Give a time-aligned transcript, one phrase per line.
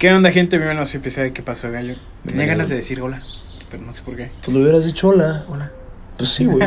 [0.00, 0.56] ¿Qué onda, gente?
[0.56, 1.94] Bienvenidos a un episodio de ¿Qué pasó, gallo?
[2.26, 3.18] Tenía ganas de decir hola,
[3.70, 4.30] pero no sé por qué.
[4.42, 5.44] Pues lo hubieras dicho hola.
[5.46, 5.70] Hola.
[6.16, 6.66] Pues sí, güey.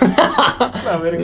[0.00, 1.16] A ver,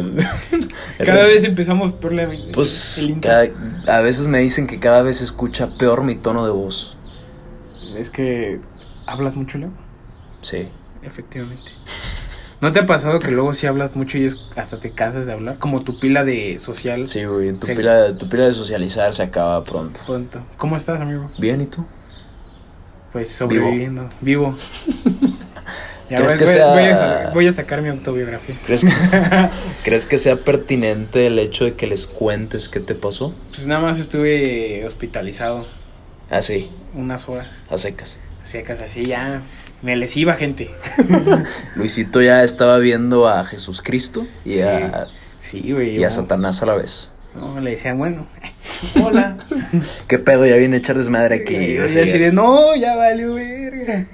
[1.05, 2.29] cada vez empezamos por la.
[2.53, 3.51] Pues el cada-
[3.89, 6.97] a veces me dicen que cada vez escucha peor mi tono de voz.
[7.97, 8.61] Es que.
[9.09, 9.73] ¿Hablas mucho, Leo?
[10.41, 10.67] Sí.
[11.03, 11.73] Efectivamente.
[12.61, 15.33] ¿No te ha pasado que luego sí hablas mucho y es- hasta te cansas de
[15.33, 15.59] hablar?
[15.59, 17.07] Como tu pila de social.
[17.07, 17.53] Sí, güey.
[17.55, 17.75] Tu, Sí.
[17.75, 19.99] pila, tu pila de socializar se acaba pronto.
[20.07, 20.41] Pronto.
[20.59, 21.31] ¿Cómo estás, amigo?
[21.39, 21.87] Bien, ¿y tú?
[23.13, 24.09] Pues sobreviviendo.
[24.21, 24.57] Vivo.
[26.11, 28.57] Ya ¿Crees voy, que voy- sea- voy a, voy a sacar mi autobiografía.
[28.67, 28.91] ¿Crees que,
[29.85, 33.33] ¿Crees que sea pertinente el hecho de que les cuentes qué te pasó?
[33.51, 35.67] Pues nada más estuve hospitalizado
[36.29, 37.47] Así, unas horas.
[37.71, 38.19] a secas.
[38.43, 39.43] Así que así ya
[39.83, 40.71] me les iba gente.
[41.77, 44.61] Luisito ya estaba viendo a Jesucristo y, Sí.
[44.63, 45.07] a,
[45.39, 45.97] Sí, güey.
[45.99, 47.13] y a Satanás a la vez.
[47.35, 48.27] No, le decían, bueno,
[49.05, 49.37] hola.
[50.09, 50.45] ¿Qué pedo?
[50.47, 51.55] Ya viene a echar desmadre aquí.
[51.55, 54.05] Y yo así de, no, ya valió verga.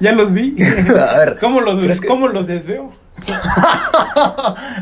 [0.00, 0.56] ya los vi.
[0.98, 2.92] A ver, ¿Cómo los, ¿crees que- ¿Cómo los desveo?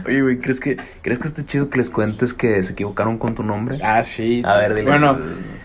[0.06, 3.34] Oye, güey, ¿crees que, ¿crees que esté chido que les cuentes que se equivocaron con
[3.34, 3.78] tu nombre?
[3.82, 4.42] Ah, sí.
[4.44, 4.88] A ver, dile.
[4.88, 5.18] Bueno,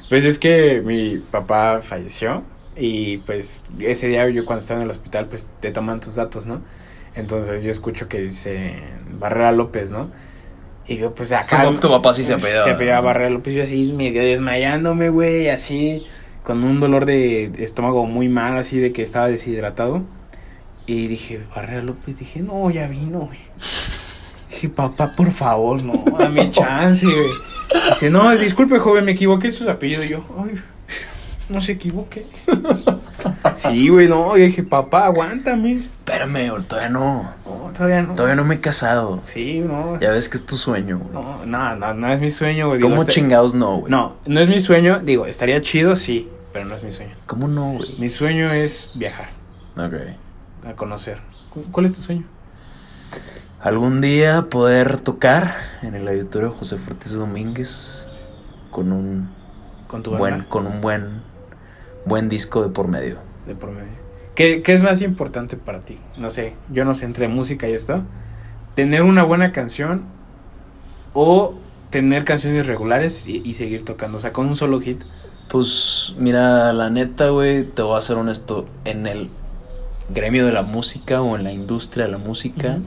[0.10, 2.44] pues es que mi papá falleció
[2.80, 6.46] y pues ese día yo cuando estaba en el hospital pues te toman tus datos,
[6.46, 6.62] ¿no?
[7.16, 8.76] Entonces yo escucho que dice
[9.20, 10.12] Barrera López, ¿no?
[10.88, 11.68] Y yo pues acá...
[11.68, 12.64] Tu- tu papá sí se apellidaba.
[12.64, 16.06] Se apellidaba Barrera López, yo así medio desmayándome, güey, así
[16.44, 20.04] con un dolor de estómago muy mal, así de que estaba deshidratado.
[20.86, 23.40] Y dije, Barrera López, dije, no, ya vino, güey.
[24.50, 27.28] Dije, papá, por favor, no, dame chance, güey.
[27.90, 30.04] Dice, no, disculpe, joven, me equivoqué en su apellido.
[30.06, 30.56] Y yo, ay,
[31.50, 32.26] no se equivoque.
[33.56, 34.38] Sí, güey, no.
[34.38, 35.74] Y dije, papá, aguántame.
[35.74, 37.24] Espérame, güey, todavía no.
[37.46, 38.14] No, todavía no.
[38.14, 39.20] Todavía no me he casado.
[39.24, 40.00] Sí, no.
[40.00, 41.12] Ya ves que es tu sueño, güey.
[41.14, 42.78] No, no, no, no es mi sueño, güey.
[42.80, 43.92] Digo, ¿Cómo este- chingados no, güey?
[43.92, 45.00] No, no es mi sueño.
[45.00, 47.16] Digo, estaría chido, sí, pero no es mi sueño.
[47.26, 47.98] ¿Cómo no, güey?
[48.00, 49.30] Mi sueño es viajar,
[49.78, 49.94] Ok.
[50.70, 51.20] a conocer.
[51.50, 52.24] ¿Cu- ¿Cuál es tu sueño?
[53.62, 58.08] Algún día poder tocar en el auditorio José Ortiz Domínguez
[58.70, 59.30] con un
[59.88, 61.22] Con tu buen, con un buen,
[62.08, 63.18] buen disco de por medio.
[63.46, 63.98] de por medio.
[64.36, 65.98] ¿Qué, ¿Qué es más importante para ti?
[66.18, 68.04] No sé, yo no sé, entre música y esto.
[68.76, 70.04] Tener una buena canción
[71.14, 71.56] o
[71.90, 74.18] tener canciones regulares y, y seguir tocando.
[74.18, 75.02] O sea, con un solo hit.
[75.50, 79.30] Pues mira, la neta, güey, te voy a ser honesto, en el
[80.10, 82.80] gremio de la música o en la industria de la música,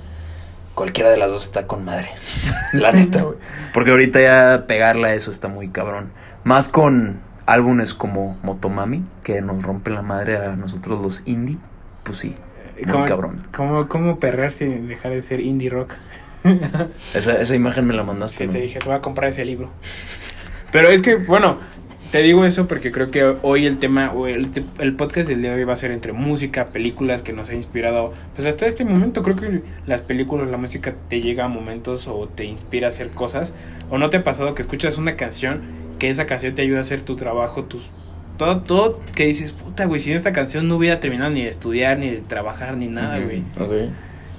[0.74, 2.10] cualquiera de las dos está con madre.
[2.72, 3.36] la neta, güey.
[3.72, 6.12] Porque ahorita ya pegarle a eso está muy cabrón.
[6.44, 11.58] Más con álbumes como Motomami, que nos rompen la madre a nosotros los indie,
[12.04, 12.34] pues sí,
[12.76, 13.42] muy ¿Cómo, cabrón.
[13.54, 14.18] ¿cómo, ¿Cómo
[14.52, 15.92] sin dejar de ser indie rock?
[17.14, 18.38] Esa, esa imagen me la mandaste.
[18.38, 18.52] Sí, ¿no?
[18.52, 19.68] te dije, te voy a comprar ese libro.
[20.72, 21.58] Pero es que, bueno,
[22.12, 25.50] te digo eso porque creo que hoy el tema, o el, el podcast del día
[25.50, 28.12] de hoy va a ser entre música, películas que nos ha inspirado.
[28.34, 32.26] Pues hasta este momento creo que las películas, la música te llega a momentos o
[32.26, 33.54] te inspira a hacer cosas.
[33.90, 35.60] ¿O no te ha pasado que escuchas una canción,
[36.00, 37.90] que esa canción te ayuda a hacer tu trabajo, tus...
[38.36, 41.98] Todo, todo que dices, puta, güey, sin esta canción no hubiera terminado ni de estudiar,
[41.98, 43.44] ni de trabajar, ni nada, güey.
[43.60, 43.92] ok.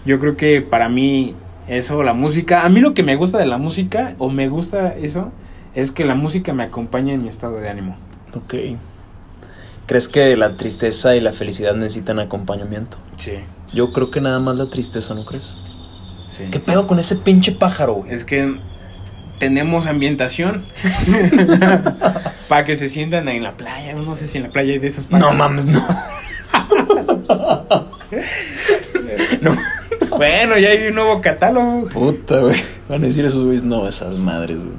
[0.05, 1.35] Yo creo que para mí
[1.67, 4.95] eso, la música, a mí lo que me gusta de la música, o me gusta
[4.95, 5.31] eso,
[5.75, 7.95] es que la música me acompaña en mi estado de ánimo.
[8.33, 8.55] Ok.
[9.85, 12.97] ¿Crees que la tristeza y la felicidad necesitan acompañamiento?
[13.17, 13.33] Sí,
[13.73, 15.57] Yo creo que nada más la tristeza, ¿no crees?
[16.27, 16.45] sí.
[16.49, 18.11] ¿Qué pedo con ese pinche pájaro, güey?
[18.13, 18.55] Es que
[19.41, 20.63] tenemos ambientación
[22.47, 23.93] para que se sientan en la playa.
[23.93, 25.37] No sé si en la playa hay de esos No pájaros.
[25.37, 25.81] mames, no.
[29.41, 29.57] no.
[30.15, 31.87] Bueno, ya hay un nuevo catálogo.
[31.87, 32.55] Puta, güey.
[32.87, 34.75] Van a decir esos güeyes, no, esas madres, güey.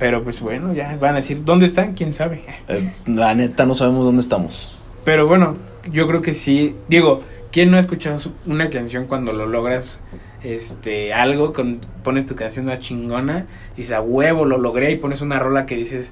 [0.00, 1.94] Pero pues bueno, ya van a decir, ¿dónde están?
[1.94, 2.42] ¿Quién sabe?
[2.66, 4.74] Eh, la neta, no sabemos dónde estamos.
[5.04, 5.54] Pero bueno,
[5.92, 6.74] yo creo que sí.
[6.88, 7.20] Digo,
[7.52, 10.00] ¿quién no ha escuchado una canción cuando lo logras?
[10.44, 15.20] Este, algo, con, pones tu canción una chingona, dices, a huevo, lo logré, y pones
[15.20, 16.10] una rola que dices,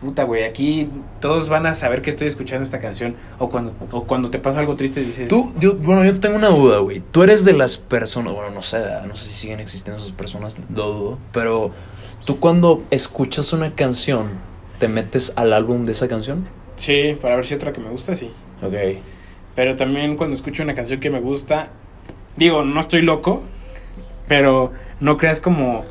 [0.00, 0.88] puta, güey, aquí
[1.20, 3.14] todos van a saber que estoy escuchando esta canción.
[3.38, 6.48] O cuando, o cuando te pasa algo triste, dices, Tú, yo, bueno, yo tengo una
[6.48, 7.02] duda, güey.
[7.10, 10.56] Tú eres de las personas, bueno, no sé, no sé si siguen existiendo esas personas,
[10.74, 11.70] lo dudo, pero
[12.24, 14.30] tú cuando escuchas una canción,
[14.78, 16.46] ¿te metes al álbum de esa canción?
[16.76, 18.32] sí, para ver si otra que me gusta, sí.
[18.60, 18.74] Ok.
[19.54, 21.68] Pero también cuando escucho una canción que me gusta,
[22.36, 23.42] digo, no estoy loco,
[24.32, 25.84] pero no creas como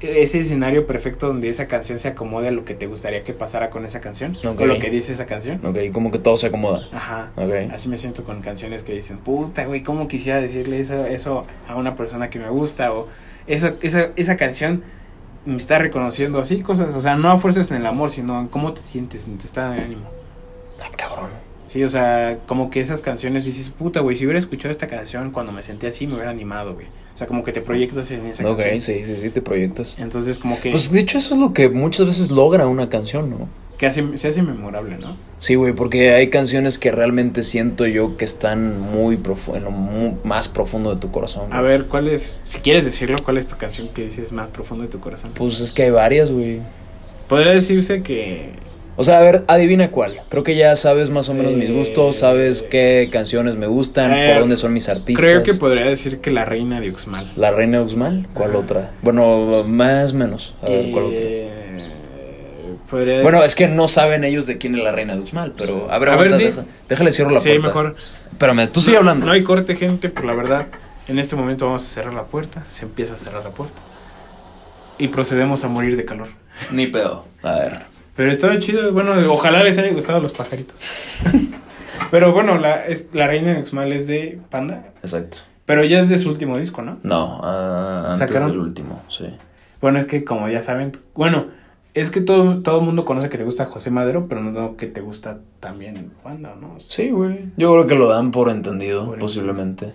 [0.00, 3.70] ese escenario perfecto donde esa canción se acomode a lo que te gustaría que pasara
[3.70, 4.60] con esa canción, Ok.
[4.62, 5.64] o lo que dice esa canción.
[5.64, 6.88] Ok, como que todo se acomoda.
[6.92, 7.30] Ajá.
[7.36, 7.70] Ok.
[7.72, 11.76] Así me siento con canciones que dicen, puta, güey, ¿cómo quisiera decirle eso, eso a
[11.76, 12.92] una persona que me gusta?
[12.92, 13.06] O
[13.46, 14.82] esa, esa, esa canción
[15.46, 18.48] me está reconociendo así cosas, o sea, no a fuerzas en el amor, sino en
[18.48, 20.10] cómo te sientes, en tu estado de ánimo.
[20.82, 21.30] Ah, cabrón.
[21.64, 25.30] Sí, o sea, como que esas canciones dices, puta, güey, si hubiera escuchado esta canción
[25.30, 26.86] cuando me sentí así, me hubiera animado, güey.
[27.14, 28.80] O sea, como que te proyectas en esa Ok, canción.
[28.80, 29.96] sí, sí, sí, te proyectas.
[29.98, 33.30] Entonces, como que, Pues de hecho eso es lo que muchas veces logra una canción,
[33.30, 33.48] ¿no?
[33.78, 35.16] que hace, se hace memorable, ¿no?
[35.38, 39.70] Sí, güey, porque hay canciones que realmente siento yo que están muy profundo, en lo
[39.72, 41.52] mu- más profundo de tu corazón.
[41.52, 44.84] A ver, ¿cuál es, si quieres decirlo, cuál es tu canción que dices más profundo
[44.84, 45.32] de tu corazón?
[45.34, 46.60] Pues es que hay varias, güey.
[47.28, 48.52] Podría decirse que
[48.96, 50.20] O sea, a ver, adivina cuál.
[50.28, 54.12] Creo que ya sabes más o menos mis Eh, gustos, sabes qué canciones me gustan,
[54.12, 55.20] eh, por dónde son mis artistas.
[55.20, 57.32] creo que podría decir que La Reina de Uxmal.
[57.36, 58.58] La Reina Uxmal, ¿cuál Ajá.
[58.60, 58.90] otra?
[59.02, 60.54] Bueno, más o menos.
[60.62, 61.18] A ver, ¿cuál otra?
[61.20, 61.50] Eh,
[63.22, 65.90] Bueno, decir- es que no saben ellos de quién es la Reina de Uxmal, pero
[65.90, 67.66] a ver, A aguanta, ver, deja- déjale cierro la sí, puerta.
[67.66, 67.96] mejor.
[68.30, 69.26] Espérame, tú sigue No- hablando.
[69.26, 70.66] No hay corte, gente, por la verdad.
[71.08, 72.62] En este momento vamos a cerrar la puerta.
[72.70, 73.74] Se empieza a cerrar la puerta.
[74.98, 76.28] Y procedemos a morir de calor.
[76.70, 77.24] Ni pedo.
[77.42, 77.80] A ver.
[78.16, 78.92] Pero estaba chido.
[78.92, 80.76] Bueno, ojalá les haya gustado los pajaritos.
[82.10, 84.92] Pero bueno, la, es, la reina de Uxmal es de Panda.
[85.02, 85.38] Exacto.
[85.66, 86.98] Pero ya es de su último disco, ¿no?
[87.02, 88.50] No, ah, antes ¿Sacaron?
[88.50, 89.24] del último, sí.
[89.80, 90.92] Bueno, es que como ya saben.
[91.14, 91.46] Bueno,
[91.94, 94.86] es que todo todo el mundo conoce que te gusta José Madero, pero no que
[94.86, 96.78] te gusta también Panda, ¿no?
[96.78, 97.46] Sí, güey.
[97.56, 99.94] Yo creo que lo dan por entendido, Por posiblemente.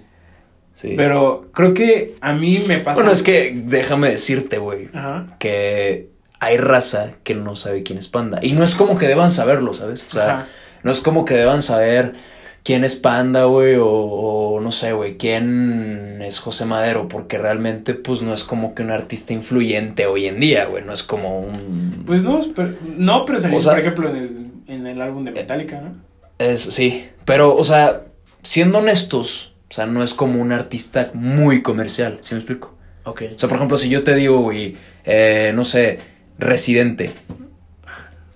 [0.74, 0.94] Sí.
[0.95, 2.95] Pero creo que a mí me pasa.
[3.01, 5.25] bueno, es que déjame decirte, güey, Ajá.
[5.38, 8.39] que hay raza que no sabe quién es Panda.
[8.41, 10.06] Y no es como que deban saberlo, ¿sabes?
[10.09, 10.47] O sea, Ajá.
[10.83, 12.13] no es como que deban saber
[12.63, 17.94] quién es Panda, güey, o, o no sé, güey, quién es José Madero, porque realmente,
[17.95, 21.39] pues, no es como que un artista influyente hoy en día, güey, no es como
[21.39, 22.03] un...
[22.06, 25.24] Pues no, pero, no, pero salió, O sea- por ejemplo, en el, en el álbum
[25.24, 25.95] de Metallica, ¿no?
[26.38, 28.03] Es, sí, pero, o sea,
[28.44, 32.75] siendo honestos, o sea, no es como un artista muy comercial, ¿sí me explico?
[33.03, 33.24] Ok.
[33.35, 34.75] O sea, por ejemplo, si yo te digo, güey,
[35.06, 36.00] eh, no sé,
[36.39, 37.12] Residente.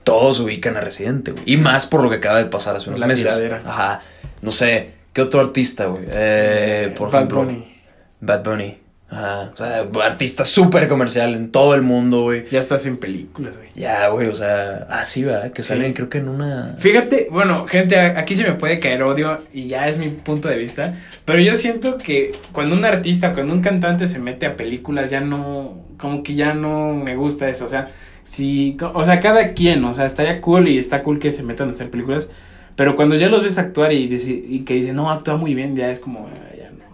[0.04, 1.44] Todos ubican a Residente, güey.
[1.46, 3.26] Y más por lo que acaba de pasar hace unos La meses.
[3.26, 3.62] tiradera.
[3.66, 4.02] Ajá.
[4.42, 6.04] No sé, ¿qué otro artista, güey?
[6.10, 7.82] Eh, por Bad ejemplo, Bunny.
[8.20, 8.78] Bad Bunny.
[9.14, 9.52] Ajá.
[9.54, 12.46] O sea, artista súper comercial en todo el mundo, güey.
[12.52, 13.70] Ya estás en películas, güey.
[13.76, 15.70] Ya, güey, o sea, así va, que Sí.
[15.70, 16.76] salen creo que en una...
[16.78, 20.58] Fíjate, bueno, gente, aquí se me puede caer odio y ya es mi punto de
[20.58, 25.10] vista, pero yo siento que cuando un artista, cuando un cantante se mete a películas,
[25.10, 27.88] ya no, como que ya no me gusta eso, o sea,
[28.24, 31.70] si, o sea, cada quien, o sea, estaría cool y está cool que se metan
[31.70, 32.30] a hacer películas,
[32.76, 35.76] pero cuando ya los ves actuar y, dice- y que dicen, no, actúa muy bien,
[35.76, 36.30] ya es como.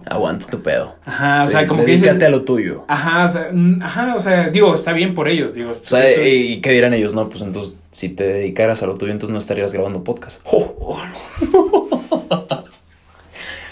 [0.09, 0.95] Aguanta tu pedo.
[1.05, 2.83] Ajá, o Sí, sea, como que dices, a lo tuyo.
[2.87, 3.51] ajá, o sea,
[3.83, 5.71] ajá, o sea, digo, está bien por ellos, digo.
[5.71, 7.13] O sea, eso- ¿y qué dirán ellos?
[7.13, 10.41] No, pues entonces, si te dedicaras a lo tuyo, entonces no estarías grabando podcast.
[10.45, 10.99] ¡Oh!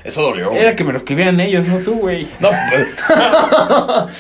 [0.04, 0.51] Eso dolió.
[0.54, 2.25] Era que me lo escribieran ellos, no tú, güey.
[2.40, 2.95] No, pues.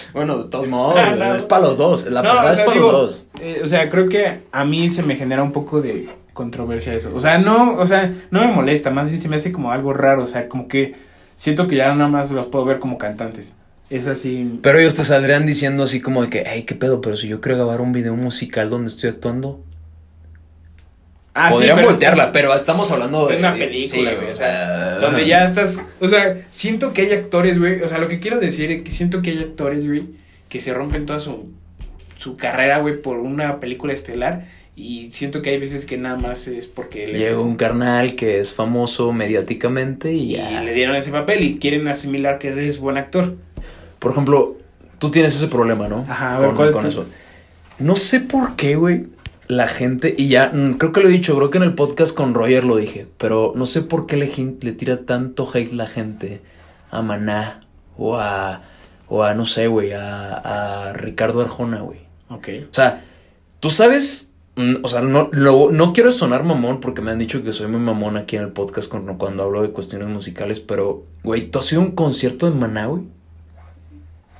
[0.13, 1.35] bueno, de todos modos, Ah, no.
[1.35, 2.05] es para los dos.
[2.07, 3.25] La No, verdad o es para los dos.
[3.39, 7.11] eh, o sea, creo que a mí se me genera un poco de controversia eso.
[7.15, 9.93] O sea, no, o sea, no me molesta, más bien se me hace como algo
[9.93, 10.93] raro, o sea, como que
[11.37, 13.55] siento que ya nada más los puedo ver como cantantes.
[13.89, 14.59] Es así.
[14.61, 17.39] Pero ellos te saldrían diciendo así como de que, hey, qué pedo, pero si yo
[17.39, 19.63] quiero grabar un video musical donde estoy actuando,
[21.39, 24.33] Ah, sí, pero voltearla, es- pero estamos hablando de Es una película, sí, güey, o
[24.33, 28.19] sea, donde ya estás, o sea, siento que hay actores, güey, o sea, lo que
[28.19, 30.07] quiero decir es que siento que hay actores, güey,
[30.49, 31.51] que se rompen toda su,
[32.17, 34.47] su carrera, güey, por una película estelar
[34.79, 38.39] y siento que hay veces que nada más es porque les Llega un carnal que
[38.39, 40.61] es famoso mediáticamente y y ya.
[40.61, 43.37] le dieron ese papel y quieren asimilar que eres buen actor.
[43.97, 44.55] Por ejemplo,
[44.99, 46.05] tú tienes ese problema, ¿no?
[46.07, 46.89] Ajá, a ver, con, ¿cuál con tú?
[46.89, 47.05] eso.
[47.79, 49.07] No sé por qué, güey.
[49.47, 52.15] La gente, y ya, mm, creo que lo he dicho, creo que en el podcast
[52.15, 56.41] con Roger lo dije, pero no sé por qué le, tira tanto hate la gente
[56.91, 57.61] a Maná
[57.97, 58.61] o a,
[59.07, 60.33] o a no sé, güey, a,
[60.89, 62.01] a Ricardo Arjona, güey.
[62.29, 62.49] Ok.
[62.69, 63.03] O sea,
[63.59, 64.33] tú sabes,
[64.83, 67.79] o sea, no, lo- no quiero sonar mamón porque me han dicho que soy muy
[67.79, 71.71] mamón aquí en el podcast con- cuando hablo de cuestiones musicales, pero, güey, ¿tú has
[71.71, 73.03] ido a un concierto de Maná, güey?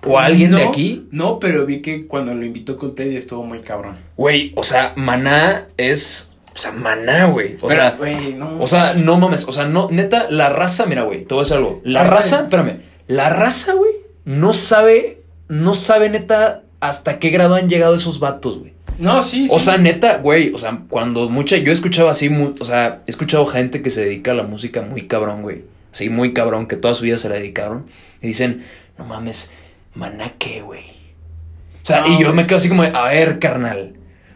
[0.05, 1.07] ¿O alguien de No, aquí?
[1.11, 3.97] No, pero vi que cuando lo invitó Coldplay estuvo muy cabrón.
[4.15, 7.55] Güey, o sea, Maná es, o sea, Maná, güey.
[7.61, 8.59] O Pero, sea, güey, no.
[8.61, 11.43] o sea, no mames, o sea, no, neta, la raza, mira, güey, te voy a
[11.43, 11.81] decir algo.
[11.83, 13.91] La Ay, raza, espérame, la raza, güey,
[14.23, 18.73] no sabe, no sabe neta hasta qué grado han llegado esos vatos, güey.
[18.99, 19.65] No, sí, O sí.
[19.65, 23.45] sea, neta, güey, o sea, cuando mucha, yo he escuchado así, o sea, he escuchado
[23.45, 25.63] gente que se dedica a la música muy cabrón, güey.
[25.91, 27.85] Sí, muy cabrón, que toda su vida se la dedicaron.
[28.21, 28.63] Y dicen,
[28.97, 29.51] no mames,
[29.93, 30.81] maná qué, güey.
[30.81, 33.93] O sea, No, y yo me quedo así como, de, a ver, carnal.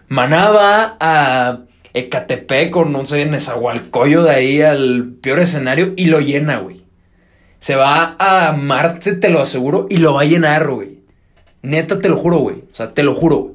[0.08, 1.60] Maná va a
[1.94, 6.84] Ecatepec o no sé, Nezahualcóyotl de ahí al peor escenario y lo llena, güey.
[7.60, 11.00] Se va a Marte, te lo aseguro, y lo va a llenar, güey.
[11.62, 12.56] Neta, te lo juro, güey.
[12.72, 13.54] O sea, te lo juro.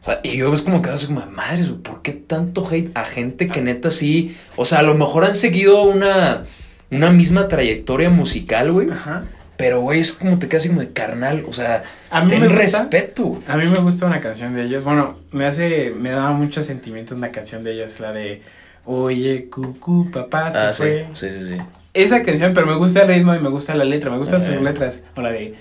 [0.00, 0.02] Güey.
[0.02, 2.90] O sea, y yo es como que así como, madres, güey, ¿por qué tanto hate
[2.96, 4.36] a gente que neta sí?
[4.56, 6.44] O sea, a lo mejor han seguido una,
[6.90, 8.90] una misma trayectoria musical, güey.
[8.90, 9.20] Ajá.
[9.56, 11.44] Pero, güey, es como te quedas así como de carnal.
[11.46, 13.42] O sea, A mí ten me gusta- respeto.
[13.46, 14.84] A mí me gusta una canción de ellos.
[14.84, 18.40] Bueno, me hace, me da mucho sentimiento una canción de ellos, la de
[18.86, 21.06] Oye, cucú, papá se Ah, sí, fue.
[21.12, 21.56] sí, sí, sí.
[21.92, 24.58] Esa canción, pero me gusta el ritmo y me gusta la letra, me gustan sus
[24.62, 25.02] letras.
[25.14, 25.54] O la de.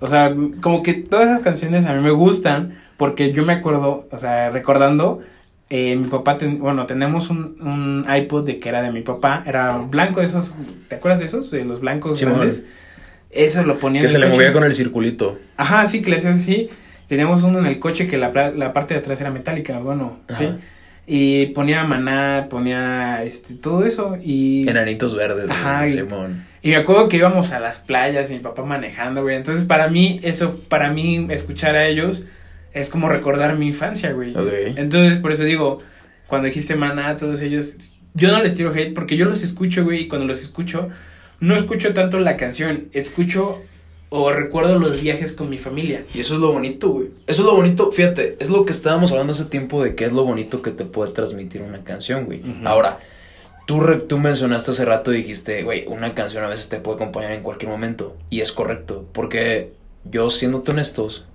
[0.00, 4.06] O sea, como que todas esas canciones a mí me gustan porque yo me acuerdo,
[4.12, 5.20] o sea, recordando,
[5.70, 9.42] eh, mi papá, ten- bueno, tenemos un, un iPod de que era de mi papá,
[9.46, 10.54] era blanco, esos,
[10.88, 11.50] ¿te acuerdas de esos?
[11.50, 12.34] De los blancos Simón.
[12.34, 12.66] grandes.
[13.30, 14.36] Eso lo ponía Que en se el le coche.
[14.38, 15.38] movía con el circulito.
[15.56, 16.68] Ajá, sí, que le hacías así.
[17.08, 20.48] Teníamos uno en el coche que la, la parte de atrás era metálica, bueno, sí.
[21.06, 24.16] Y ponía maná, ponía este, todo eso.
[24.22, 26.44] Y, Enanitos verdes, güey, Ajá, y- Simón.
[26.62, 29.36] y me acuerdo que íbamos a las playas y mi papá manejando, güey.
[29.36, 32.26] Entonces, para mí, eso, para mí, escuchar a ellos
[32.72, 34.34] es como recordar mi infancia, güey.
[34.76, 35.78] Entonces, por eso digo,
[36.26, 37.74] cuando dijiste maná, todos ellos,
[38.14, 40.02] yo no les tiro hate porque yo los escucho, güey.
[40.02, 40.88] Y cuando los escucho,
[41.40, 43.62] no escucho tanto la canción, escucho
[44.12, 46.04] o recuerdo los viajes con mi familia.
[46.14, 47.08] Y eso es lo bonito, güey.
[47.28, 50.12] Eso es lo bonito, fíjate, es lo que estábamos hablando hace tiempo de que es
[50.12, 52.42] lo bonito que te puede transmitir una canción, güey.
[52.64, 52.98] Ahora,
[53.66, 56.96] tú, re- tú mencionaste hace rato y dijiste, güey, una canción a veces te puede
[56.96, 58.16] acompañar en cualquier momento.
[58.30, 59.72] Y es correcto, porque
[60.10, 61.26] yo siéndote honestos,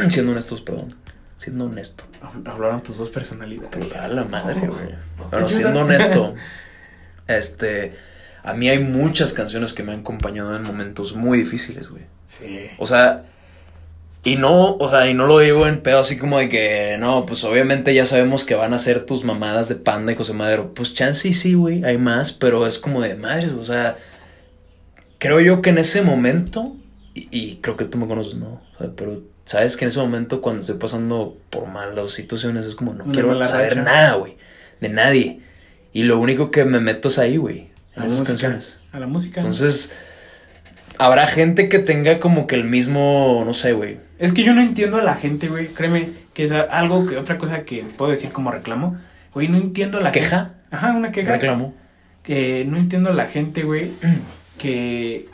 [0.08, 0.94] siendo honestos, perdón,
[1.36, 2.04] siendo honesto.
[2.44, 3.92] Hablaron tus dos personalidades.
[3.94, 4.94] A la madre, güey.
[5.16, 5.48] Bueno, Ayuda.
[5.48, 6.34] siendo honesto,
[7.26, 7.94] este,
[8.42, 12.04] a mí hay muchas canciones que me han acompañado en momentos muy difíciles, güey.
[12.26, 12.70] Sí.
[12.78, 13.24] O sea,
[14.24, 17.26] y no, o sea, y no lo digo en pedo así como de que, no,
[17.26, 20.72] pues obviamente ya sabemos que van a ser tus mamadas de panda y José Madero.
[20.72, 23.98] Pues chance y sí, güey, hay más, pero es como de madres, o sea,
[25.18, 26.74] creo yo que en ese momento,
[27.12, 28.62] y, y creo que tú me conoces, ¿no?
[28.74, 32.74] O sea, pero sabes que en ese momento cuando estoy pasando por malas situaciones es
[32.74, 34.36] como, no Una quiero saber nada, güey,
[34.80, 35.40] de nadie.
[35.92, 38.26] Y lo único que me meto es ahí, güey, A en la esas música.
[38.28, 38.80] canciones.
[38.92, 39.40] A la música.
[39.40, 39.94] Entonces,
[40.98, 43.98] habrá gente que tenga como que el mismo, no sé, güey.
[44.18, 45.68] Es que yo no entiendo a la gente, güey.
[45.68, 48.98] Créeme que es algo que, otra cosa que puedo decir como reclamo.
[49.34, 50.38] Güey, no entiendo a la ¿Queja?
[50.46, 50.54] gente.
[50.70, 51.32] Ajá, una queja.
[51.32, 51.74] Reclamo.
[52.22, 53.90] Que no entiendo a la gente, güey,
[54.58, 55.28] que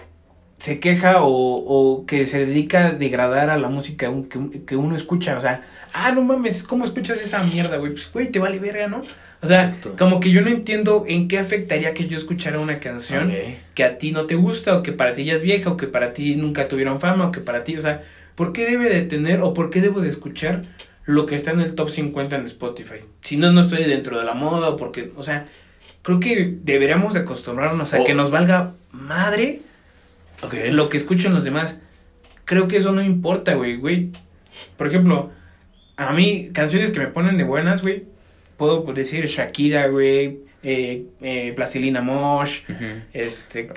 [0.61, 4.95] se queja o, o que se dedica a degradar a la música que, que uno
[4.95, 5.37] escucha.
[5.37, 5.63] O sea,
[5.93, 7.93] ah, no mames, ¿cómo escuchas esa mierda, güey?
[7.93, 9.01] Pues, güey, te vale verga, ¿no?
[9.43, 9.97] O sea, Exacto.
[9.99, 13.33] como que yo no entiendo en qué afectaría que yo escuchara una canción
[13.75, 15.87] que a ti no te gusta o que para ti ya es vieja o que
[15.87, 18.03] para ti nunca tuvieron fama o que para ti, o sea,
[18.35, 20.63] ¿por qué debe de tener o por qué debo de escuchar
[21.07, 22.97] lo que está en el top 50 en Spotify?
[23.23, 25.47] Si no, no estoy dentro de la moda o porque, o sea,
[26.03, 29.61] creo que deberíamos de acostumbrarnos a que nos valga madre
[30.71, 31.79] Lo que escuchen los demás.
[32.45, 34.11] Creo que eso no importa, güey, güey.
[34.77, 35.31] Por ejemplo,
[35.97, 38.05] a mí, canciones que me ponen de buenas, güey,
[38.57, 42.63] puedo decir Shakira, güey, eh, eh, Plastilina Mosh,
[43.13, 43.69] este...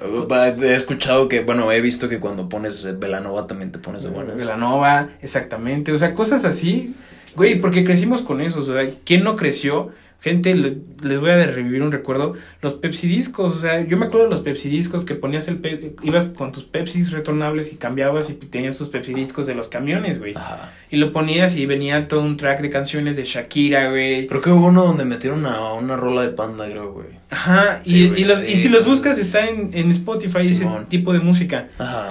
[0.61, 4.37] He escuchado que, bueno, he visto que cuando pones Velanova también te pones de buenas.
[4.37, 5.91] Velanova, exactamente.
[5.91, 6.95] O sea, cosas así.
[7.35, 8.59] Güey, porque crecimos con eso.
[8.59, 9.91] O sea, ¿quién no creció?
[10.23, 12.35] Gente, les, les voy a revivir un recuerdo.
[12.61, 13.57] Los Pepsi discos.
[13.57, 15.57] O sea, yo me acuerdo de los Pepsi discos que ponías el.
[15.57, 19.67] pe- ibas con tus Pepsis retornables y cambiabas y tenías tus Pepsi discos de los
[19.67, 20.33] camiones, güey.
[20.35, 20.71] Ajá.
[20.89, 24.27] Y lo ponías y venía todo un track de canciones de Shakira, güey.
[24.27, 27.07] Creo que hubo uno donde metieron a una rola de panda, creo, güey.
[27.29, 27.81] Ajá.
[27.83, 31.11] Sí, y, güey, y, los, y si los buscas, está en, en Spotify ese tipo
[31.11, 31.67] de música.
[31.77, 32.07] Ajá.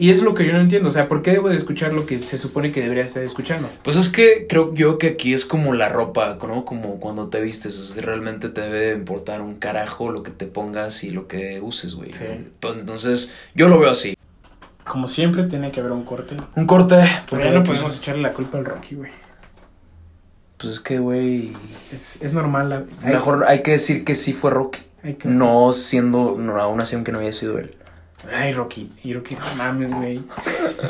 [0.00, 0.88] Y eso es lo que yo no entiendo.
[0.88, 3.68] O sea, ¿por qué debo de escuchar lo que se supone que debería estar escuchando?
[3.84, 6.64] Pues es que creo yo que aquí es como la ropa, ¿no?
[6.64, 10.30] Como cuando te vistes, o sea, realmente te debe de importar un carajo lo que
[10.30, 12.12] te pongas y lo que uses, güey.
[12.14, 12.24] Sí.
[12.60, 14.16] Pues entonces, yo lo veo así.
[14.88, 16.34] Como siempre, tiene que haber un corte.
[16.56, 16.94] Un corte.
[16.96, 19.12] Pero porque, ya no pues, podemos echarle la culpa al Rocky, güey.
[20.56, 21.52] Pues es que, güey,
[21.92, 22.68] Es, es normal.
[22.70, 24.80] la- mejor hay que decir que sí fue Rocky.
[25.02, 27.74] hay que- No siendo, no, aún así aunque no había sido él.
[28.32, 28.90] Ay, Rocky.
[29.02, 30.20] Y Rocky, no mames, güey.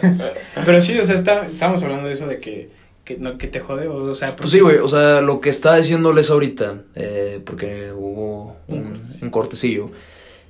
[0.65, 2.71] Pero sí, o sea, está, estábamos hablando de eso de que,
[3.05, 3.89] que, no, que te jode.
[3.89, 8.57] O, sea, Pues sí, güey, o sea, lo que estaba diciéndoles ahorita, eh, porque hubo
[8.67, 9.25] Un un, cortecillo.
[9.25, 9.91] un cortecillo,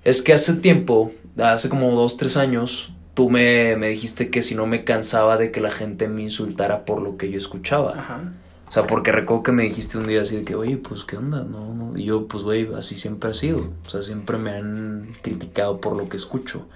[0.05, 4.55] es que hace tiempo, hace como dos, tres años, tú me, me dijiste que si
[4.55, 7.95] no me cansaba de que la gente me insultara por lo que yo escuchaba.
[7.99, 8.33] Ajá.
[8.71, 11.17] O sea, porque recuerdo que me dijiste un día así de que, oye, pues, ¿qué
[11.17, 11.43] onda?
[11.43, 11.99] No, no.
[11.99, 13.69] Y yo, pues, güey, así siempre ha sido.
[13.85, 16.69] O sea, siempre me han criticado por lo que escucho.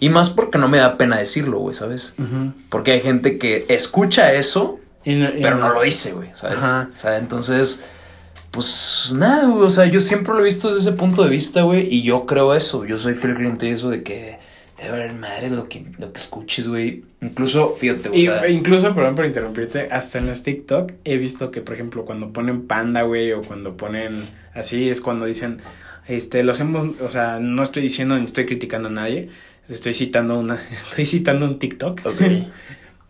[0.00, 2.14] Y más porque no me da pena decirlo, güey, ¿sabes?
[2.70, 6.58] Porque hay gente que escucha eso Y no- y pero no lo dice, güey, ¿sabes?
[6.58, 6.88] Ajá.
[6.94, 7.84] O sea, entonces,
[8.50, 11.62] pues nada, güey, o sea, yo siempre lo he visto desde ese punto de vista,
[11.62, 14.38] güey, y yo creo eso, yo soy fiel creyente de eso de que
[14.84, 17.04] De valer madre lo que, lo que escuches, güey.
[17.22, 21.50] Incluso, fíjate, o Y, sea, incluso, perdón por interrumpirte, hasta en los TikTok he visto
[21.50, 25.58] que, por ejemplo, cuando ponen panda, güey, o cuando ponen así, es cuando dicen,
[26.06, 29.30] este, lo hacemos, o sea, no estoy diciendo ni estoy criticando a nadie,
[29.68, 32.00] estoy citando una, estoy citando un TikTok.
[32.04, 32.22] Ok.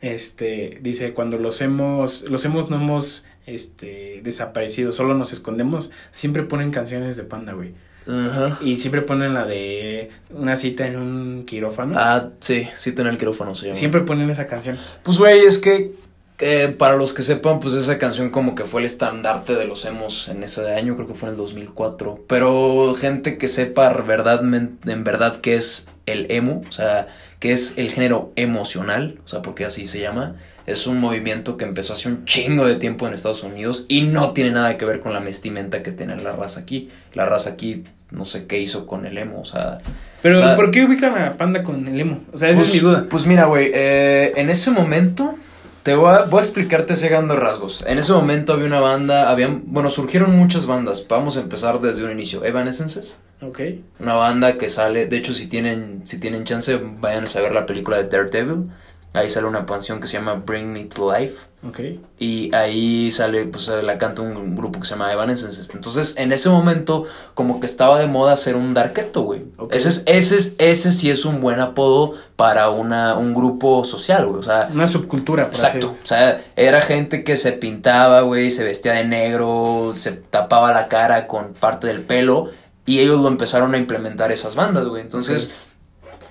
[0.00, 6.43] Este, dice, cuando los hemos, los hemos, no hemos, este, desaparecido, solo nos escondemos, siempre
[6.43, 7.73] ponen canciones de panda, güey.
[8.06, 8.58] Ajá.
[8.61, 11.94] Y siempre ponen la de una cita en un quirófano.
[11.96, 13.78] Ah, sí, sí, tener el quirófano se llama.
[13.78, 14.78] Siempre ponen esa canción.
[15.02, 15.92] Pues, güey, es que
[16.40, 19.84] eh, para los que sepan, pues esa canción como que fue el estandarte de los
[19.84, 22.25] emos en ese año, creo que fue en el 2004.
[22.26, 27.06] Pero gente que sepa verdad, en verdad qué es el emo, o sea,
[27.38, 30.37] que es el género emocional, o sea, porque así se llama.
[30.66, 34.32] Es un movimiento que empezó hace un chingo de tiempo en Estados Unidos y no
[34.32, 36.88] tiene nada que ver con la vestimenta que tiene la raza aquí.
[37.12, 39.78] La raza aquí no sé qué hizo con el emo, o sea...
[40.23, 42.20] Pero, o sea, ¿por qué ubican a Panda con el emo?
[42.32, 43.06] O sea, esa pues, es mi duda.
[43.11, 45.34] Pues mira, güey, eh, en ese momento
[45.82, 47.84] te voy a, voy a explicarte ese grandes rasgos.
[47.87, 51.06] En ese momento había una banda, habían, bueno, surgieron muchas bandas.
[51.06, 52.42] Vamos a empezar desde un inicio.
[52.42, 53.61] Evanescences, Ok.
[54.00, 57.66] una banda que sale, de hecho si tienen si tienen chance vayan a ver la
[57.66, 58.70] película de Daredevil.
[59.14, 61.47] Ahí sale una canción que se llama Bring Me to Life.
[61.64, 61.80] Ok.
[62.18, 65.71] Y ahí sale, pues la canta un grupo que se llama Evanescence.
[65.73, 67.04] Entonces, en ese momento,
[67.35, 69.44] como que estaba de moda hacer un darketo, güey.
[69.71, 74.26] Ese, es, ese, es, ese sí es un buen apodo para una, un grupo social,
[74.26, 74.40] güey.
[74.40, 75.97] O sea, Una subcultura, por así exacto.
[76.02, 80.88] O sea, era gente que se pintaba, güey, se vestía de negro, se tapaba la
[80.88, 82.50] cara con parte del pelo.
[82.85, 85.02] Y ellos lo empezaron a implementar esas bandas, güey.
[85.02, 85.54] Entonces,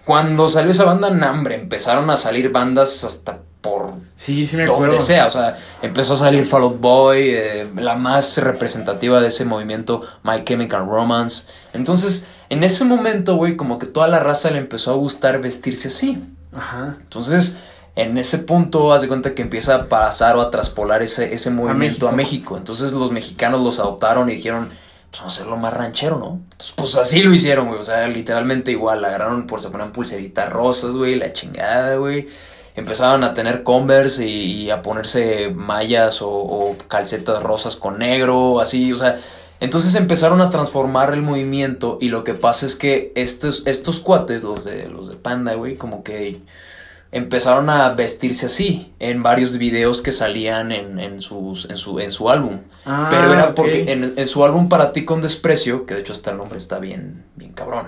[0.06, 4.88] cuando salió esa banda, nambre, empezaron a salir bandas hasta por Sí, sí me acuerdo.
[4.88, 9.28] donde sea, o sea, empezó a salir Fall Out Boy, eh, la más representativa de
[9.28, 11.48] ese movimiento, My Chemical Romance.
[11.72, 15.88] Entonces, en ese momento, güey, como que toda la raza le empezó a gustar vestirse
[15.88, 16.24] así.
[16.54, 16.98] Ajá.
[17.00, 17.58] Entonces,
[17.96, 21.50] en ese punto, haz de cuenta que empieza a pasar o a traspolar ese, ese
[21.50, 22.16] movimiento a México.
[22.16, 22.58] México.
[22.58, 24.70] Entonces, los mexicanos los adoptaron y dijeron,
[25.14, 26.42] pues hacerlo más ranchero, ¿no?
[26.44, 27.80] Entonces, pues así lo hicieron, güey.
[27.80, 32.28] O sea, literalmente igual, agarraron, por se ponían pulseritas rosas, güey, la chingada, güey.
[32.76, 38.60] Empezaban a tener Converse y, y a ponerse mallas o, o calcetas rosas con negro,
[38.60, 39.20] así, o sea.
[39.60, 44.44] Entonces empezaron a transformar el movimiento y lo que pasa es que estos, estos cuates,
[44.44, 46.42] los de, los de Panda, güey, como que
[47.14, 52.12] empezaron a vestirse así en varios videos que salían en, en, sus, en, su, en
[52.12, 52.60] su álbum.
[52.86, 56.12] Ah, Pero era porque en, en su álbum Para ti con desprecio, que de hecho
[56.12, 57.86] hasta el nombre está bien, bien cabrón.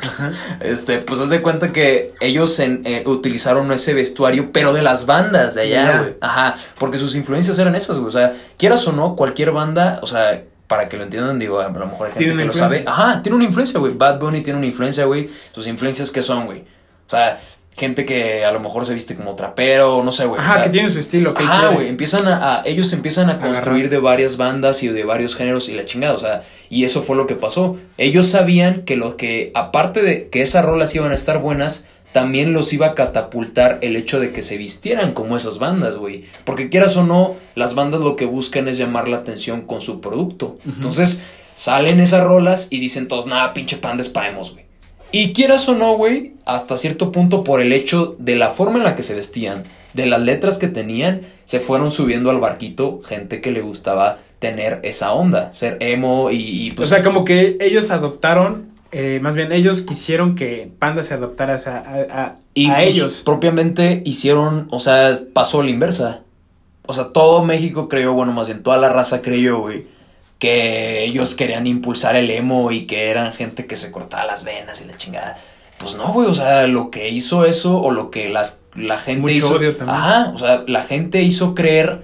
[0.62, 5.06] Este, pues haz de cuenta que ellos en- eh, utilizaron ese vestuario, pero de las
[5.06, 6.14] bandas de allá, güey.
[6.22, 8.10] Ajá, porque sus influencias eran esas, güey.
[8.10, 11.70] O sea, quieras o no, cualquier banda, o sea, para que lo entiendan, digo, a
[11.70, 12.84] lo mejor hay gente que lo sabe.
[12.88, 13.94] Ajá, tiene una influencia, güey.
[13.94, 15.30] Bad Bunny tiene una influencia, güey.
[15.52, 16.60] Sus influencias, ¿qué son, güey?
[16.62, 17.40] O sea,
[17.78, 20.40] gente que a lo mejor se viste como trapero, no sé, güey.
[20.40, 21.34] o Ajá, sea, que tiene su estilo.
[21.34, 23.54] que Ajá, güey, empiezan a, a- ellos empiezan a Agarrar.
[23.54, 27.02] construir de varias bandas y de varios géneros y la chingada, o sea, y eso
[27.02, 27.78] fue lo que pasó.
[27.98, 32.54] Ellos sabían que lo que, aparte de que esas rolas iban a estar buenas, también
[32.54, 36.24] los iba a catapultar el hecho de que se vistieran como esas bandas, güey.
[36.46, 40.00] Porque quieras o no, las bandas lo que buscan es llamar la atención con su
[40.00, 40.58] producto.
[40.66, 41.24] Entonces,
[41.56, 44.65] salen esas rolas y dicen todos, nada, pinche panda es pa' emos, güey.
[45.12, 48.84] Y quieras o no, güey, hasta cierto punto por el hecho de la forma en
[48.84, 49.64] la que se vestían,
[49.94, 54.80] de las letras que tenían, se fueron subiendo al barquito gente que le gustaba tener
[54.84, 56.90] esa onda, ser emo y, y, O pues...
[56.90, 61.70] sea, como que ellos adoptaron, eh, más bien ellos quisieron que Panda se adoptara a,
[61.70, 63.22] a, a- y, a pues, ellos.
[63.26, 66.22] propiamente hicieron, o sea, pasó la inversa.
[66.88, 69.86] O sea, todo México creyó, bueno, más bien toda la raza creyó, güey,
[70.46, 74.82] que ellos querían impulsar el emo y que eran gente que se cortaba las venas
[74.82, 75.38] y la chingada.
[75.78, 79.22] Pues no, güey, o sea, lo que hizo eso o lo que las, la gente
[79.22, 79.56] Mucho hizo.
[79.56, 79.98] odio también.
[79.98, 82.04] Ajá, o sea, la gente hizo creer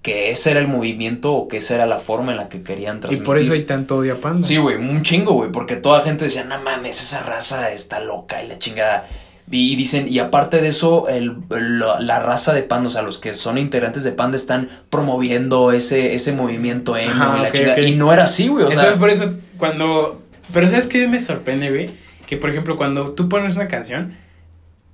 [0.00, 2.98] que ese era el movimiento o que esa era la forma en la que querían
[2.98, 3.24] Y transmitir.
[3.26, 4.46] por eso hay tanto odio a Panda.
[4.46, 8.42] Sí, güey, un chingo, güey, porque toda gente decía, no mames, esa raza está loca
[8.42, 9.06] y la chingada.
[9.50, 13.18] Y dicen, y aparte de eso, el, la, la raza de Panda, o sea, los
[13.18, 17.78] que son integrantes de Panda están promoviendo ese, ese movimiento emo Ajá, y la ok.
[17.86, 18.98] Y no era así, güey, o Entonces sea.
[18.98, 20.22] por eso cuando...
[20.52, 21.90] Pero ¿sabes qué me sorprende, güey?
[22.26, 24.16] Que por ejemplo cuando tú pones una canción,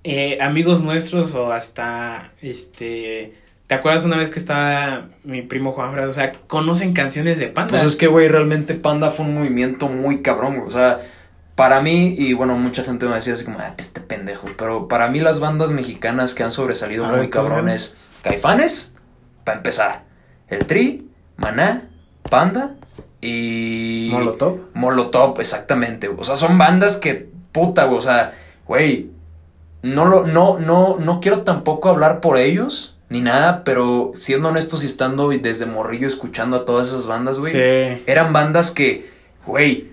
[0.02, 3.34] eh, amigos nuestros o hasta este...
[3.68, 6.10] ¿Te acuerdas una vez que estaba mi primo Juan Frado?
[6.10, 7.70] O sea, conocen canciones de Panda.
[7.70, 10.66] Pues es que, güey, realmente Panda fue un movimiento muy cabrón, güey.
[10.66, 10.98] O sea,
[11.60, 14.48] para mí, y bueno, mucha gente me decía así como, ah, este pendejo.
[14.56, 18.96] Pero para mí, las bandas mexicanas que han sobresalido muy ver, ¿cómo se cabrones, Caifanes,
[19.44, 20.04] para empezar,
[20.48, 21.90] El Tri, Maná,
[22.30, 22.76] Panda
[23.20, 24.08] y.
[24.10, 24.58] Molotov.
[24.72, 26.08] Molotov, exactamente.
[26.08, 27.98] O sea, son bandas que, puta, güey.
[27.98, 28.32] O sea,
[28.66, 29.10] güey.
[29.82, 34.82] no, lo, no, no, no quiero tampoco hablar por ellos, ni nada, pero siendo honestos
[34.82, 38.02] y estando desde morrillo escuchando a todas esas bandas, güey, Sí.
[38.06, 39.10] eran bandas que,
[39.44, 39.89] güey,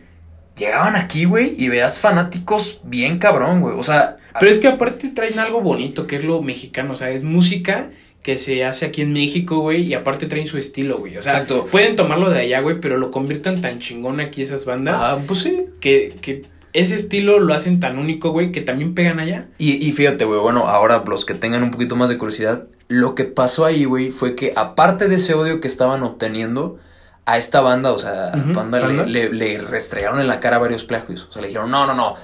[0.58, 3.76] llegaban aquí, güey, y veas fanáticos bien cabrón, güey.
[3.78, 7.10] O sea, Pero es que aparte traen algo bonito, que es lo mexicano, o sea,
[7.10, 7.92] es música
[8.24, 11.18] que se hace aquí en México, güey, y aparte traen su estilo, güey.
[11.18, 11.66] O sea, Exacto.
[11.72, 15.40] pueden tomarlo de allá, güey, pero lo conviertan tan chingón aquí esas bandas ah, pues
[15.40, 15.66] sí.
[15.80, 16.44] que, que
[16.74, 19.48] ese estilo lo hacen tan único, güey, que también pegan allá.
[19.58, 23.16] Y, y fíjate, güey, bueno, ahora los que tengan un poquito más de curiosidad, lo
[23.16, 26.80] que pasó ahí, güey, fue que aparte de ese odio que estaban obteniendo,
[27.28, 30.84] a esta banda, o sea, Ujú, banda le, le- le restregaron en la cara varios
[30.86, 31.28] plagios.
[31.30, 32.16] O sea, le dijeron, no, no, no.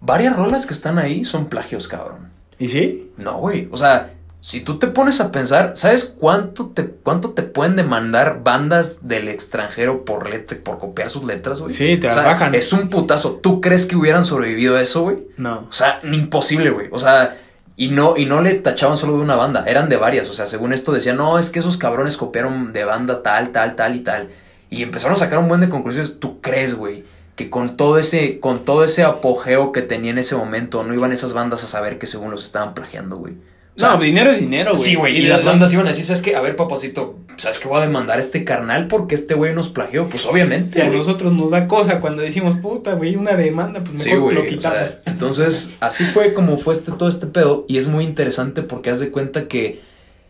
[0.00, 2.30] Varias rolas que están ahí son plagios, cabrón.
[2.58, 3.12] ¿Y sí?
[3.16, 3.68] No, güey.
[3.70, 8.42] O sea, si tú te pones a pensar, ¿sabes cuánto te, cuánto te pueden demandar
[8.44, 11.72] bandas del extranjero por, letra, por copiar sus letras, güey?
[11.72, 12.54] Sí, te O las sea, bajan.
[12.54, 13.36] Es un putazo.
[13.42, 15.18] ¿Tú crees que hubieran sobrevivido a eso, güey?
[15.38, 15.66] No.
[15.68, 16.88] O sea, imposible, güey.
[16.90, 17.34] O sea,
[17.76, 20.28] y no, y no le tachaban solo de una banda, eran de varias.
[20.30, 23.74] O sea, según esto decían, no, es que esos cabrones copiaron de banda tal, tal,
[23.74, 24.30] tal y tal.
[24.70, 26.20] Y empezaron a sacar un buen de conclusiones.
[26.20, 27.04] ¿Tú crees, güey?
[27.34, 31.12] Que con todo ese, con todo ese apogeo que tenía en ese momento, no iban
[31.12, 33.34] esas bandas a saber que según los estaban plagiando, güey.
[33.76, 34.82] O sea, no, dinero es dinero, güey.
[34.82, 35.18] Sí, güey.
[35.18, 36.36] Y, las bandas iban a decir, ¿sabes qué?
[36.36, 39.68] A ver, papacito, ¿sabes qué voy a demandar a este carnal porque este güey nos
[39.68, 40.06] plagió?
[40.08, 40.66] Pues obviamente.
[40.66, 44.34] Si a nosotros nos da cosa cuando decimos, puta, güey, una demanda, pues mejor Sí,
[44.36, 44.78] lo o quitamos.
[44.78, 47.64] sea, entonces, así fue como fue este, todo este pedo.
[47.66, 49.80] Y es muy interesante porque haz de cuenta que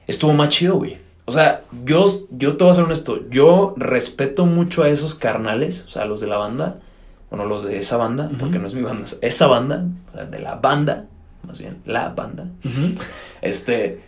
[0.07, 0.97] estuvo más chido, güey.
[1.27, 3.29] O sea, yo, yo te voy a ser honesto.
[3.29, 6.81] Yo respeto mucho a esos carnales, o sea, a los de la banda.
[7.31, 10.25] Bueno, los de esa banda, porque no es mi banda, es esa banda, o sea,
[10.25, 11.07] de la banda,
[11.47, 12.49] más bien, la banda.
[13.43, 14.01] Este,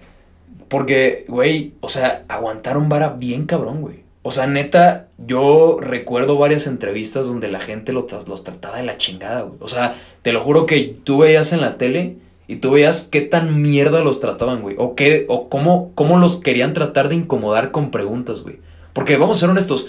[0.68, 4.07] porque, güey, o sea, aguantaron vara bien cabrón, güey.
[4.22, 8.99] O sea, neta, yo recuerdo varias entrevistas donde la gente lo los trataba de la
[8.99, 9.59] chingada, güey.
[9.61, 12.16] O sea, te lo juro que tú veías en la tele
[12.49, 14.75] y tú veías qué tan mierda los trataban, güey.
[14.79, 18.59] O qué, o cómo, cómo los querían tratar de incomodar con preguntas, güey.
[18.92, 19.87] Porque vamos a ser honestos,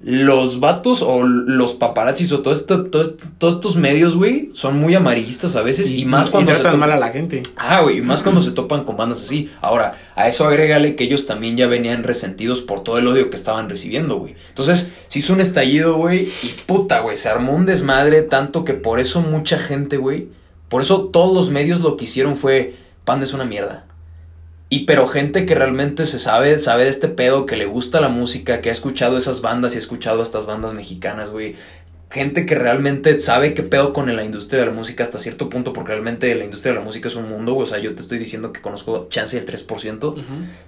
[0.00, 4.78] los vatos o los paparazzis o todo esto, todo esto- todos estos medios, güey, son
[4.78, 7.42] muy amarillistas a veces y, más cuando se tratan mal a la gente.
[7.56, 9.50] Ah, güey, y más cuando se topan con bandas así.
[9.60, 13.36] Ahora, a eso agrégale que ellos también ya venían resentidos por todo el odio que
[13.36, 14.36] estaban recibiendo, güey.
[14.50, 18.74] Entonces, se hizo un estallido, güey, y puta, güey, se armó un desmadre tanto que
[18.74, 20.28] por eso mucha gente, güey,
[20.68, 23.86] por eso todos los medios lo que hicieron fue, Panda es una mierda.
[24.70, 28.08] Y pero gente que realmente se sabe, sabe de este pedo, que le gusta la
[28.08, 31.56] música, que ha escuchado esas bandas y ha escuchado a estas bandas mexicanas, güey.
[32.10, 35.72] Gente que realmente sabe qué pedo con la industria de la música hasta cierto punto,
[35.72, 37.64] porque realmente la industria de la música es un mundo, güey.
[37.64, 40.22] O sea, yo te estoy diciendo que conozco chance del 3%, Ujú.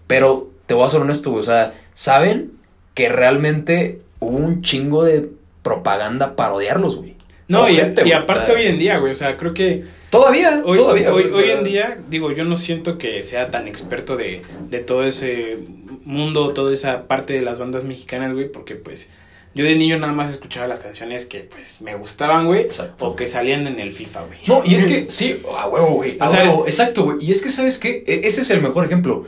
[0.06, 1.40] pero te voy a ser honesto, güey.
[1.40, 2.52] O sea, saben
[2.94, 5.30] que realmente hubo un chingo de
[5.62, 7.16] propaganda para odiarlos, güey.
[7.48, 10.76] No, y, aparte o sea, hoy en día, güey, o sea, creo que Todavía, hoy,
[10.76, 11.12] todavía.
[11.14, 15.04] hoy, hoy en día, digo, yo no siento que sea tan experto de, de todo
[15.04, 15.58] ese
[16.04, 19.10] mundo, toda esa parte de las bandas mexicanas, güey, porque pues
[19.54, 22.66] yo de niño nada más escuchaba las canciones que pues me gustaban, güey,
[23.00, 24.38] o que salían en el FIFA, güey.
[24.48, 26.16] No, y es que, sí, a huevo, güey.
[26.18, 27.18] A O sea, huevo, exacto, güey.
[27.24, 28.02] Y es que, ¿sabes qué?
[28.06, 29.24] E- Ese es el mejor ejemplo.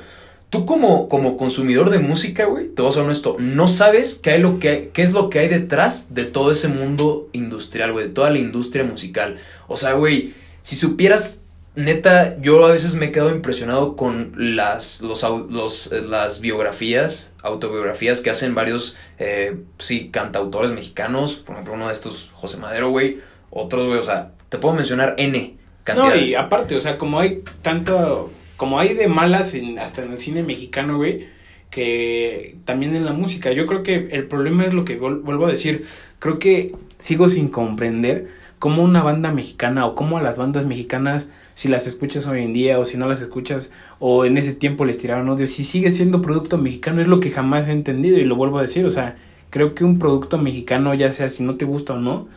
[0.51, 4.40] Tú como, como consumidor de música, güey, te voy a honesto, no sabes qué, hay
[4.40, 8.09] lo que hay- qué es lo que hay detrás de todo ese mundo industrial, güey,
[8.09, 9.37] de toda la industria musical.
[9.66, 11.42] O sea, güey, si supieras,
[11.75, 17.35] neta, yo a veces me he quedado impresionado con las, los, los, eh, las biografías,
[17.42, 22.90] autobiografías que hacen varios, eh, sí, cantautores mexicanos, por ejemplo, uno de estos, José Madero,
[22.90, 23.20] güey,
[23.51, 26.09] otros, güey, o sea, te puedo mencionar N cantidad.
[26.09, 30.12] No, y aparte, o sea, como hay tanto, como hay de malas en, hasta en
[30.12, 31.27] el cine mexicano, güey,
[31.70, 33.51] que también en la música.
[33.53, 35.87] Yo creo que el problema es lo que vuelvo a decir.
[36.18, 38.29] Creo que sigo sin comprender
[38.62, 42.53] cómo una banda mexicana o cómo a las bandas mexicanas, si las escuchas hoy en
[42.53, 45.90] día o si no las escuchas o en ese tiempo les tiraron odio, si sigue
[45.90, 48.87] siendo producto mexicano es lo que jamás he entendido y lo vuelvo a decir.
[48.87, 49.16] O sea,
[49.51, 52.29] creo que un producto mexicano, ya sea si no te gusta o no,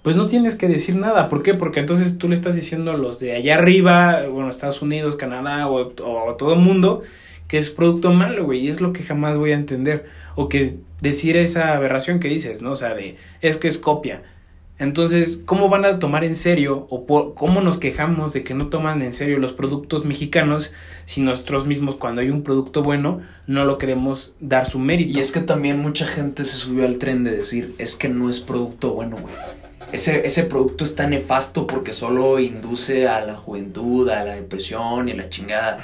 [0.00, 1.28] pues no tienes que decir nada.
[1.28, 1.52] ¿Por qué?
[1.52, 5.68] Porque entonces tú le estás diciendo a los de allá arriba, bueno, Estados Unidos, Canadá
[5.68, 7.02] o, todo el mundo,
[7.48, 8.60] que es producto malo, güey.
[8.60, 10.06] Y es lo que jamás voy a entender.
[10.36, 12.72] O que decir esa aberración que dices, ¿no?
[12.72, 14.22] O sea, de, es que es copia.
[14.78, 18.68] Entonces, ¿cómo van a tomar en serio o por, cómo nos quejamos de que no
[18.68, 20.74] toman en serio los productos mexicanos
[21.06, 25.16] si nosotros mismos cuando hay un producto bueno no lo queremos dar su mérito?
[25.16, 28.28] Y es que también mucha gente se subió al tren de decir, es que no
[28.28, 29.34] es producto bueno, güey.
[29.92, 35.12] Ese, ese producto está nefasto porque solo induce a la juventud, a la depresión y
[35.12, 35.78] a la chingada.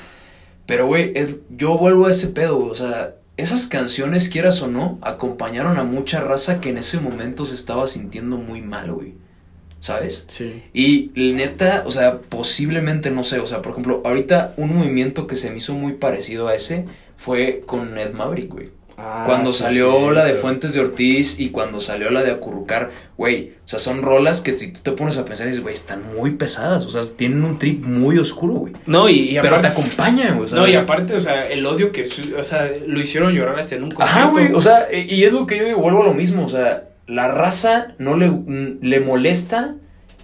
[0.67, 1.15] Pero, güey,
[1.51, 6.21] yo vuelvo a ese pedo, o sea, esas canciones, quieras o no, acompañaron a mucha
[6.21, 9.15] raza que en ese momento se estaba sintiendo muy mal, güey.
[9.83, 10.27] ¿sabes?
[10.29, 10.63] Sí.
[10.73, 15.35] Y neta, o sea, posiblemente, no sé, o sea, por ejemplo, ahorita un movimiento que
[15.35, 18.71] se me hizo muy parecido a ese fue con Ed Maverick, güey.
[18.99, 22.31] Ah, cuando sí, salió sí, la de Fuentes de Ortiz y cuando salió la de
[22.31, 25.75] Acurrucar, güey, o sea, son rolas que si tú te pones a pensar dices, güey,
[25.75, 28.75] están muy pesadas, o sea, tienen un trip muy oscuro, güey.
[28.87, 30.47] No, y, y Pero te acompañan, güey.
[30.47, 32.09] o sea, no, y aparte, o sea, el odio que.
[32.39, 34.21] O sea, lo hicieron llorar hasta en un concierto.
[34.21, 36.45] Ajá, güey, o sea, y y es lo que yo digo, vuelvo a lo mismo,
[36.45, 38.31] o sea, la raza no le,
[38.81, 39.75] le molesta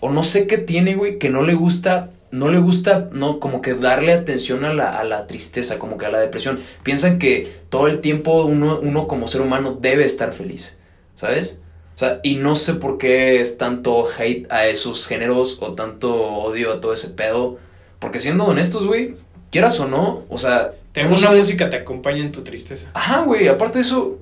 [0.00, 3.60] o no sé qué tiene, güey, que no le gusta, no le gusta, no, como
[3.62, 6.60] que darle atención a la, a la tristeza, como que a la depresión.
[6.82, 10.76] Piensan que todo el tiempo uno, uno como ser humano debe estar feliz,
[11.14, 11.60] ¿sabes?
[11.94, 16.14] O sea, y no sé por qué es tanto hate a esos géneros o tanto
[16.14, 17.58] odio a todo ese pedo.
[17.98, 19.16] Porque siendo honestos, güey,
[19.50, 22.42] quieras o no, o sea, Te tú no una sabes- música te acompaña en tu
[22.42, 22.90] tristeza.
[22.94, 24.18] Ajá, güey, aparte de eso,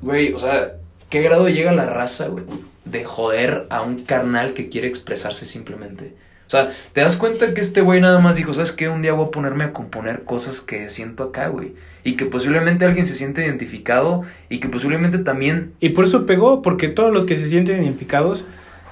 [0.00, 0.76] güey, o sea,
[1.10, 2.44] ¿qué grado llega la raza, güey?
[2.86, 6.14] De joder a un carnal que quiere expresarse simplemente.
[6.52, 8.90] O sea, te das cuenta que este güey nada más dijo, ¿sabes qué?
[8.90, 11.72] Un día voy a ponerme a componer cosas que siento acá, güey.
[12.04, 15.72] Y que posiblemente alguien se siente identificado y que posiblemente también...
[15.80, 18.46] Y por eso pegó, porque todos los que se sienten identificados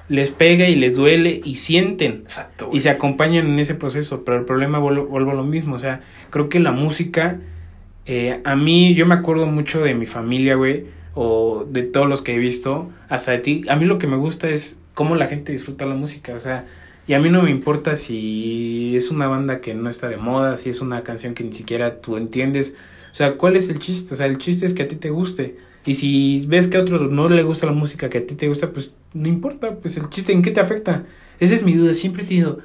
[0.09, 2.23] les pega y les duele y sienten.
[2.23, 5.77] Exacto, y se acompañan en ese proceso, pero el problema vuelvo, vuelvo a lo mismo,
[5.77, 7.41] o sea, creo que la música,
[8.07, 12.23] eh, a mí, yo me acuerdo mucho de mi familia, güey, o de todos los
[12.23, 15.29] que he visto, hasta de ti, a mí lo que me gusta es cómo la
[15.29, 16.65] gente disfruta la música, o sea,
[17.07, 20.57] y a mí no me importa si es una banda que no está de moda,
[20.57, 22.75] si es una canción que ni siquiera tú entiendes,
[23.13, 24.15] o sea, ¿cuál es el chiste?
[24.15, 25.57] O sea, el chiste es que a ti te guste.
[25.85, 28.49] Y si ves que a otro no le gusta la música que a ti te
[28.49, 31.05] gusta, pues no importa, pues el chiste en qué te afecta.
[31.41, 32.61] Esa es mi duda, siempre he tenido,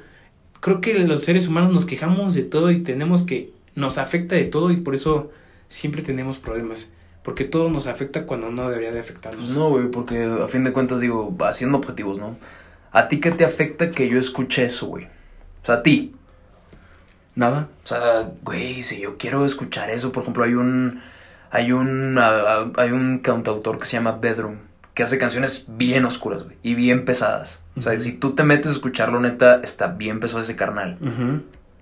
[0.60, 4.44] creo que los seres humanos nos quejamos de todo y tenemos que, nos afecta de
[4.44, 5.30] todo y por eso
[5.68, 6.92] siempre tenemos problemas.
[7.22, 9.48] Porque todo nos afecta cuando no debería de afectarnos.
[9.50, 12.36] No, güey, porque a fin de cuentas digo, haciendo objetivos, ¿no?
[12.96, 15.04] ¿A ti qué te afecta que yo escuche eso, güey?
[15.04, 16.14] O sea, a ti.
[17.34, 17.68] Nada.
[17.84, 21.02] O sea, güey, si yo quiero escuchar eso, por ejemplo, hay un
[21.50, 24.56] hay un hay un cantautor que se llama Bedroom
[24.94, 27.62] que hace canciones bien oscuras, güey, y bien pesadas.
[27.76, 30.96] O sea, si tú te metes a escucharlo, neta, está bien pesado ese carnal.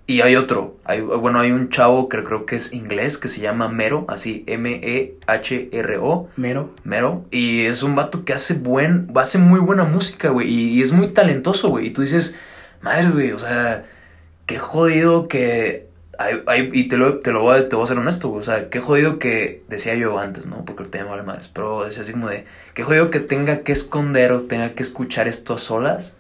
[0.07, 3.41] Y hay otro, hay, bueno, hay un chavo que creo que es inglés que se
[3.41, 6.29] llama Mero, así M-E-H-R-O.
[6.37, 6.75] Mero.
[6.85, 7.25] Mero.
[7.31, 10.49] Y es un vato que hace buen, hace muy buena música, güey.
[10.49, 11.87] Y, y es muy talentoso, güey.
[11.87, 12.39] Y tú dices,
[12.83, 13.85] madre, güey, o sea,
[14.47, 15.87] qué jodido que.
[16.19, 18.41] hay- hay- y te lo, te lo voy a, te voy a ser honesto, güey.
[18.41, 19.63] O sea, qué jodido que.
[19.69, 20.65] Decía yo antes, ¿no?
[20.65, 21.49] Porque me vale madres.
[21.49, 22.45] Pero decía así como de.
[22.75, 26.17] Qué jodido que tenga que esconder o tenga que escuchar esto a solas.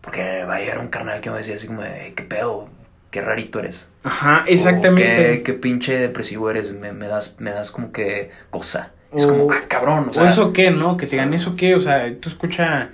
[0.00, 2.68] Porque va a llegar un carnal que me decía así como de, "Ey, ¿qué pedo?
[3.12, 3.88] Qué rarito eres.
[4.02, 5.04] Ajá, O, exactamente.
[5.36, 6.72] qué, qué pinche depresivo eres.
[6.72, 8.90] Me, me das, me das como que cosa.
[9.14, 10.10] Es O- como, ah, cabrón.
[10.16, 10.96] O O, eso qué, ¿no?
[10.96, 12.90] Que te digan eso qué, o sea, tú escucha...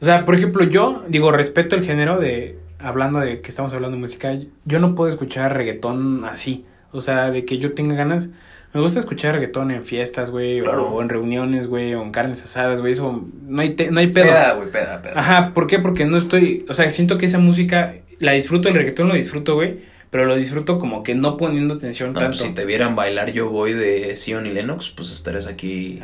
[0.00, 2.58] O sea, por ejemplo, yo, digo, respeto el género de...
[2.78, 6.66] Hablando de que estamos hablando de música, yo no puedo escuchar reggaetón así.
[6.92, 8.28] O sea, de que yo tenga ganas...
[8.74, 10.88] Me gusta escuchar reggaetón en fiestas, güey, Claro.
[10.90, 14.06] o en reuniones, güey, o en carnes asadas, güey, eso no hay, te- no hay
[14.08, 14.24] pedo.
[14.24, 15.12] Peda, güey, peda, peda.
[15.20, 15.78] Ajá, ¿por qué?
[15.78, 19.54] Porque no estoy, o sea, siento que esa música, la disfruto, el reggaetón lo disfruto,
[19.54, 19.78] güey,
[20.10, 22.36] pero lo disfruto como que no poniendo atención No, tanto.
[22.38, 26.00] pues, si te vieran bailar yo voy de Zion y Lennox, pues estarías aquí.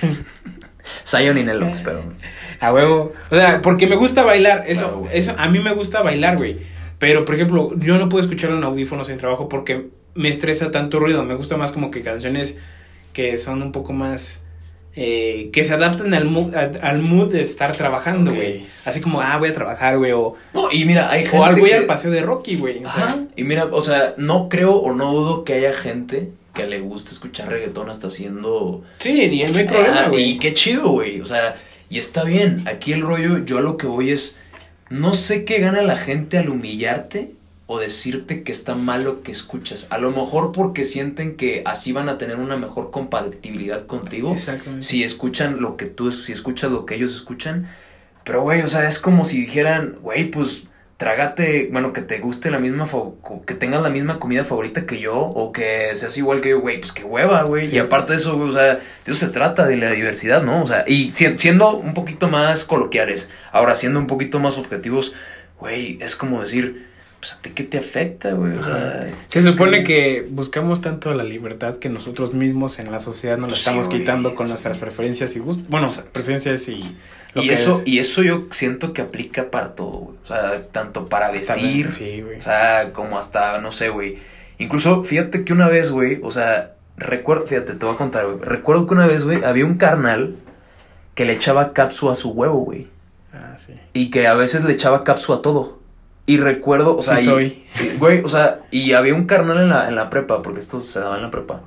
[1.06, 2.04] Zion y Lennox, pero.
[2.60, 3.12] A huevo.
[3.30, 4.64] O sea, porque me gusta bailar.
[4.68, 6.58] Eso, Claro, eso, a mí me gusta bailar, güey.
[6.98, 10.98] Pero, por ejemplo, yo no puedo escucharlo en audífonos en trabajo porque me estresa tanto
[11.00, 11.24] ruido.
[11.24, 12.58] Me gusta más como que canciones
[13.12, 14.45] que son un poco más.
[14.96, 18.64] Eh, que se adaptan al mood, al mood de estar trabajando, güey.
[18.86, 20.12] Así como, ah, voy a trabajar, güey.
[20.12, 21.38] O, No, y mira, hay gente.
[21.38, 22.80] o que- al paseo de Rocky, güey.
[23.36, 27.10] Y mira, o sea, no creo o no dudo que haya gente que le guste
[27.10, 28.82] escuchar reggaetón hasta haciendo.
[28.98, 30.30] sí, y no hay problema, Ah, güey.
[30.30, 31.20] y qué chido, güey.
[31.20, 31.54] O sea,
[31.90, 32.62] y está bien.
[32.66, 34.38] Aquí el rollo, yo a lo que voy es.
[34.88, 37.32] No sé qué gana la gente al humillarte
[37.68, 39.88] o decirte que está mal lo que escuchas.
[39.90, 44.32] A lo mejor porque sienten que así van a tener una mejor compatibilidad contigo.
[44.32, 44.86] Exactamente.
[44.86, 47.66] Si escuchan lo que tú, si escuchas lo que ellos escuchan.
[48.24, 50.64] Pero, güey, o sea, es como si dijeran, güey, pues
[50.96, 52.86] trágate, bueno, que te guste la misma,
[53.46, 56.80] que tengas la misma comida favorita que yo, o que seas igual que yo, güey,
[56.80, 57.66] pues qué hueva, güey.
[57.66, 57.76] Sí.
[57.76, 60.62] Y aparte de eso, güey, o sea, de eso se trata, de la diversidad, ¿no?
[60.62, 65.12] O sea, y si- siendo un poquito más coloquiales, ahora siendo un poquito más objetivos,
[65.60, 66.86] güey, es como decir,
[67.20, 69.08] pues a ti qué te afecta, güey, o sea.
[69.28, 73.48] Se supone que buscamos tanto la libertad que nosotros mismos en la sociedad nos la
[73.48, 74.50] Pues estamos sí, quitando con sí.
[74.52, 75.68] nuestras preferencias y gustos.
[75.68, 76.10] Bueno, Exacto.
[76.12, 76.84] preferencias y
[77.34, 77.86] lo Y que eso, es.
[77.88, 80.16] y eso yo siento que aplica para todo, güey.
[80.22, 84.18] O sea, tanto para vestir, Sí, o sea, como hasta, no sé, güey.
[84.58, 88.38] Incluso, fíjate que una vez, güey, o sea, recuerdo, fíjate, te voy a contar, güey.
[88.40, 90.36] Recuerdo que una vez, güey, había un carnal
[91.14, 92.88] que le echaba capsu a su huevo, güey.
[93.32, 93.72] Ah, Ah, sí.
[93.92, 95.75] y que a veces le echaba capsu a todo.
[96.26, 97.64] Y recuerdo, o sea, Sí y- soy.
[97.98, 100.98] güey, o sea, y había un carnal en la, en la prepa, porque esto se
[101.00, 101.62] daba en la prepa.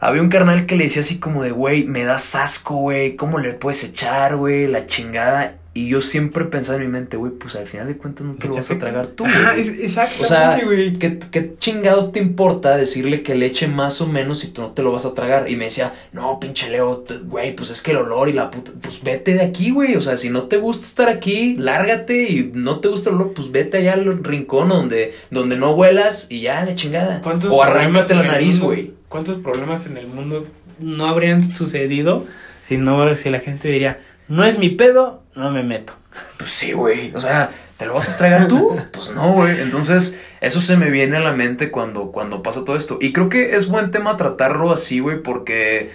[0.00, 3.38] Había un carnal que le decía así como de, güey, me das asco, güey, ¿cómo
[3.38, 4.66] le puedes echar, güey?
[4.68, 5.54] La chingada.
[5.78, 8.48] Y yo siempre pensaba en mi mente, güey, pues al final de cuentas no te
[8.48, 9.60] lo vas a tragar tú, güey.
[9.60, 10.92] exactamente, O sea, güey.
[10.94, 14.72] ¿qué, ¿qué chingados te importa decirle que le eche más o menos si tú no
[14.72, 15.48] te lo vas a tragar?
[15.50, 18.72] Y me decía, no, pinche Leo, güey, pues es que el olor y la puta,
[18.80, 19.94] pues vete de aquí, güey.
[19.94, 23.32] O sea, si no te gusta estar aquí, lárgate y no te gusta el olor,
[23.34, 27.20] pues vete allá al rincón donde, donde no huelas y ya, la chingada.
[27.22, 28.92] ¿Cuántos O arráncate la nariz, mundo- güey.
[29.08, 30.44] ¿Cuántos problemas en el mundo
[30.80, 32.26] no habrían sucedido
[32.62, 35.94] si no, si la gente diría, no es mi pedo, no me meto?
[36.36, 37.12] Pues sí, güey.
[37.14, 38.76] O sea, ¿te lo vas a tragar tú?
[38.92, 39.60] Pues no, güey.
[39.60, 42.98] Entonces, eso se me viene a la mente cuando, cuando pasa todo esto.
[43.00, 45.90] Y creo que es buen tema tratarlo así, güey, porque,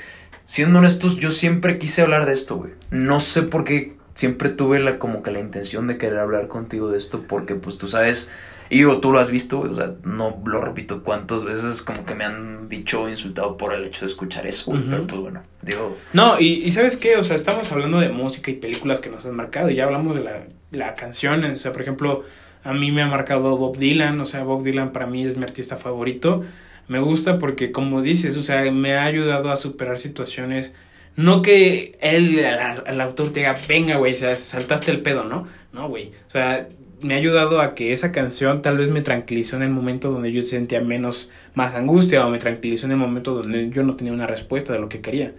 [0.45, 2.71] siendo honestos, yo siempre quise hablar de esto, güey.
[2.89, 6.89] No sé por qué siempre tuve la, como que la intención de querer hablar contigo
[6.89, 8.29] de esto, porque, pues, tú sabes...
[8.73, 12.05] Y digo, tú lo has visto, güey, o sea, no lo repito cuántas veces como
[12.05, 14.83] que me han dicho insultado por el hecho de escuchar eso, güey.
[14.89, 17.17] Pero pues bueno, digo, No, y, y ¿sabes qué?
[17.17, 19.69] O sea, estamos hablando de música y películas que nos han marcado.
[19.69, 21.43] Y ya hablamos de la, la canción.
[21.43, 22.23] O sea, por ejemplo,
[22.63, 24.19] a mí me ha marcado Bob Dylan.
[24.19, 26.41] O sea, Bob Dylan para mí es mi artista favorito.
[26.88, 30.73] Me gusta porque, como dices, o sea, me ha ayudado a superar situaciones.
[31.15, 32.57] No que él, el,
[32.88, 35.47] el autor te diga, venga, güey, o sea, saltaste el pedo, ¿no?
[35.71, 36.12] No, güey.
[36.27, 36.67] O sea,
[37.03, 40.31] me ha ayudado a que esa canción tal vez me tranquilizó en el momento donde
[40.31, 44.13] yo sentía menos, más angustia o me tranquilizó en el momento donde yo no tenía
[44.13, 45.33] una respuesta de lo que quería.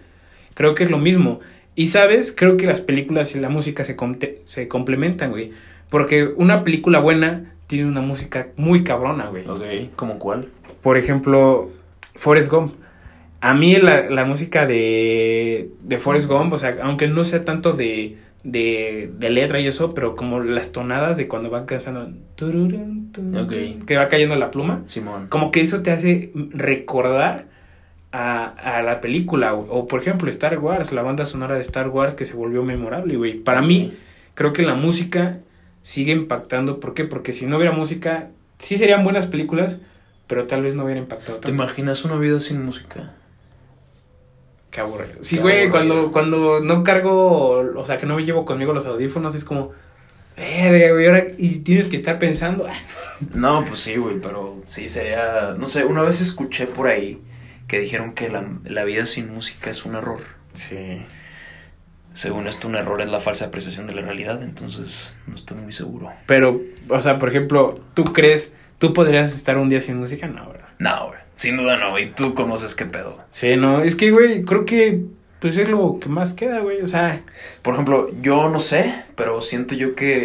[0.53, 1.39] Creo que es lo mismo.
[1.75, 5.51] Y sabes, creo que las películas y la música se, comte- se complementan, güey.
[5.89, 9.45] Porque una película buena tiene una música muy cabrona, güey.
[9.47, 10.47] ok, ¿como cuál?
[10.81, 11.71] Por ejemplo,
[12.15, 12.75] Forrest Gump.
[13.41, 17.73] A mí la, la música de, de Forrest Gump, o sea, aunque no sea tanto
[17.73, 23.11] de, de, de letra y eso, pero como las tonadas de cuando van cantando, tun,
[23.85, 25.27] que va cayendo la pluma, Simón.
[25.27, 27.47] como que eso te hace recordar
[28.11, 29.53] a, a la película.
[29.55, 32.63] O, o, por ejemplo, Star Wars, la banda sonora de Star Wars que se volvió
[32.63, 33.39] memorable, güey.
[33.39, 33.93] Para mí,
[34.35, 35.39] creo que la música
[35.81, 36.79] sigue impactando.
[36.79, 37.03] ¿Por qué?
[37.05, 38.29] Porque si no hubiera música,
[38.59, 39.81] sí serían buenas películas,
[40.27, 41.63] pero tal vez no hubiera impactado ¿Te tanto.
[41.63, 43.13] imaginas una vida sin música?
[44.75, 45.19] Qué aburrido.
[45.21, 49.33] Sí, güey, cuando, cuando no cargo, o sea, que no me llevo conmigo los audífonos,
[49.33, 49.71] es como,
[50.35, 52.75] verga, güey, ahora, y tienes que estar pensando, ah,
[53.33, 55.55] No, pues sí, güey, pero sí sería.
[55.57, 57.21] No sé, una vez escuché por ahí
[57.69, 60.19] que dijeron que la, la vida sin música es un error.
[60.51, 61.01] Sí.
[62.13, 65.71] Según esto, un error es la falsa apreciación de la realidad, entonces no estoy muy
[65.71, 66.11] seguro.
[66.25, 70.27] Pero, o sea, por ejemplo, ¿tú crees, tú podrías estar un día sin música?
[70.27, 70.67] No, ¿verdad?
[70.79, 73.19] No, güey, sin duda no, y tú conoces qué pedo.
[73.31, 75.01] Sí, no, es que, güey, creo que,
[75.39, 77.21] pues es lo que más queda, güey, o sea,
[77.61, 80.17] Por ejemplo, yo no sé, pero siento yo que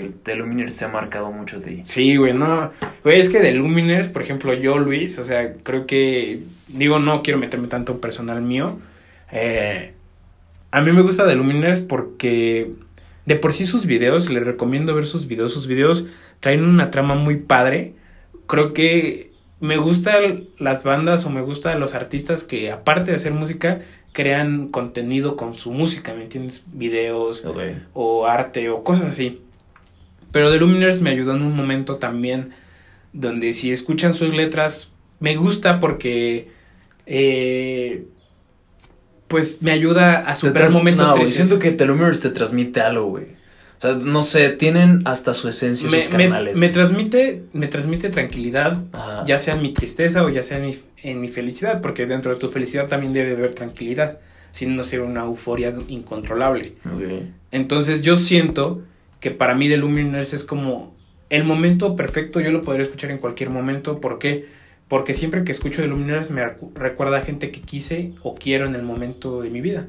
[0.00, 1.82] eh, The Lumineers se ha marcado mucho de ti.
[1.84, 2.72] sí, güey, no,
[3.04, 7.22] güey, es que de Luminers, por ejemplo, yo, Luis, o sea, creo que, digo, no
[7.22, 8.78] quiero meterme tanto personal mío,
[9.30, 9.92] eh,
[10.70, 12.70] a mí me gusta de Luminers porque
[13.26, 16.06] de por sí sus videos, les recomiendo ver sus videos, sus videos
[16.40, 17.94] traen una trama muy padre,
[18.46, 19.31] creo que
[19.62, 23.80] me gustan las bandas o me gustan los artistas que aparte de hacer música,
[24.12, 26.64] crean contenido con su música, ¿me entiendes?
[26.72, 27.46] Videos,
[27.94, 29.40] o arte o cosas así.
[30.32, 32.50] Pero The Luminers me ayudó en un momento también
[33.12, 36.50] donde si escuchan sus letras me gusta porque
[37.06, 38.06] eh,
[39.28, 43.41] pues me ayuda a superar momentos no, siento que The Lumineers te transmite algo, güey.
[43.82, 46.56] O sea, no sé, tienen hasta su esencia me, sus me- carnales.
[46.56, 49.24] me transmite me transmite tranquilidad Ajá.
[49.26, 52.32] ya sea en mi tristeza o ya sea en mi, en mi felicidad porque dentro
[52.32, 54.20] de tu felicidad también debe haber tranquilidad
[54.52, 56.74] sin no ser una euforia incontrolable.
[57.50, 58.82] Entonces yo siento
[59.18, 60.94] que para mí The Luminers es como
[61.30, 64.46] el momento perfecto, yo lo podría escuchar en cualquier momento, ¿por qué?
[64.88, 68.66] Porque siempre que escucho The Luminers me recu- recuerda a gente que quise o quiero
[68.66, 69.86] en el momento de mi vida.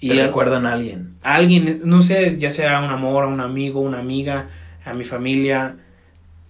[0.00, 1.14] Y te recuerdan a alguien.
[1.22, 4.48] a alguien, no sé, ya sea un amor, un amigo, una amiga,
[4.84, 5.76] a mi familia,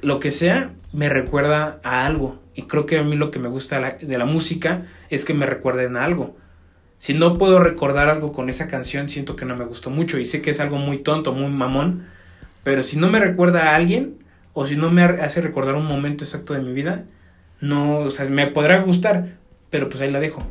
[0.00, 2.40] lo que sea, me recuerda a algo.
[2.54, 5.24] Y creo que a mí lo que me gusta de la, de la música es
[5.24, 6.36] que me recuerden a algo.
[6.96, 10.18] Si no puedo recordar algo con esa canción, siento que no me gustó mucho.
[10.18, 12.06] Y sé que es algo muy tonto, muy mamón.
[12.62, 14.18] Pero si no me recuerda a alguien,
[14.52, 17.04] o si no me hace recordar un momento exacto de mi vida,
[17.60, 19.38] no, o sea, me podrá gustar,
[19.70, 20.42] pero pues ahí la dejo.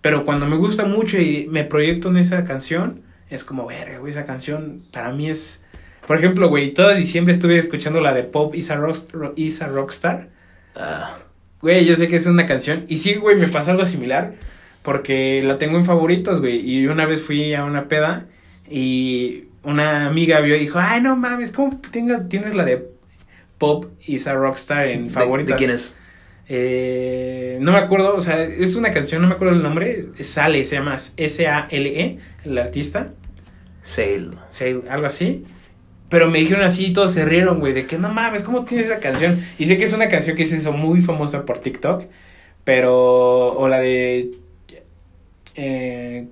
[0.00, 4.10] Pero cuando me gusta mucho y me proyecto en esa canción, es como, verga, güey,
[4.10, 5.64] esa canción para mí es...
[6.06, 9.68] Por ejemplo, güey, todo diciembre estuve escuchando la de Pop is a, Rock- is a
[9.68, 10.28] Rockstar.
[10.74, 11.18] Ah,
[11.60, 12.84] Güey, yo sé que es una canción.
[12.88, 14.34] Y sí, güey, me pasó algo similar.
[14.82, 16.60] Porque la tengo en favoritos, güey.
[16.60, 18.26] Y una vez fui a una peda
[18.70, 22.88] Y una amiga vio y dijo, ay, no mames, ¿cómo tenga, tienes la de
[23.58, 25.52] Pop is a Rockstar en ¿De- favoritas?
[25.52, 25.98] ¿De, quién es?
[26.48, 30.64] Eh, no me acuerdo, o sea, es una canción, no me acuerdo el nombre, Sale,
[30.64, 33.12] se llama S-A-L-E, E, el artista,
[33.82, 34.30] Sale.
[34.48, 35.44] Sale, algo así.
[36.08, 38.86] Pero me dijeron así y todos se rieron, güey, de que no mames, ¿cómo tienes
[38.86, 39.44] esa canción?
[39.58, 42.04] Y sé que es una canción que se hizo muy famosa por TikTok,
[42.64, 44.30] pero, o la de,
[45.54, 46.26] eh,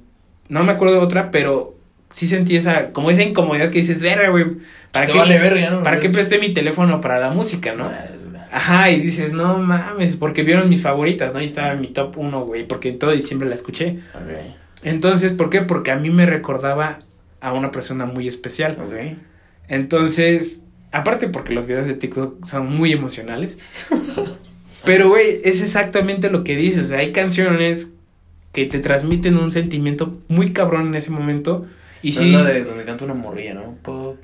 [0.49, 1.77] no me acuerdo de otra, pero
[2.09, 4.47] sí sentí esa, como esa incomodidad que dices, verga, güey,
[4.93, 5.83] ¿para qué, vale verga, ¿no?
[5.83, 7.91] ¿para qué presté mi teléfono para la música, no?
[8.57, 11.43] Ajá, y dices, no mames, porque vieron mis favoritas, ¿no?
[11.43, 13.99] Y estaba en mi top uno, güey, porque en todo diciembre la escuché.
[14.15, 14.31] Ok.
[14.83, 15.61] Entonces, ¿por qué?
[15.61, 17.01] Porque a mí me recordaba
[17.43, 18.79] a una persona muy especial.
[18.81, 19.19] Ok.
[19.69, 23.59] Entonces, aparte porque los videos de TikTok son muy emocionales.
[24.87, 26.87] pero, güey, es exactamente lo que dices.
[26.87, 27.93] O sea, hay canciones
[28.53, 31.67] que te transmiten un sentimiento muy cabrón en ese momento.
[32.01, 33.75] Y Es sí, la de donde canta una morrilla, ¿no?
[33.83, 34.17] Pop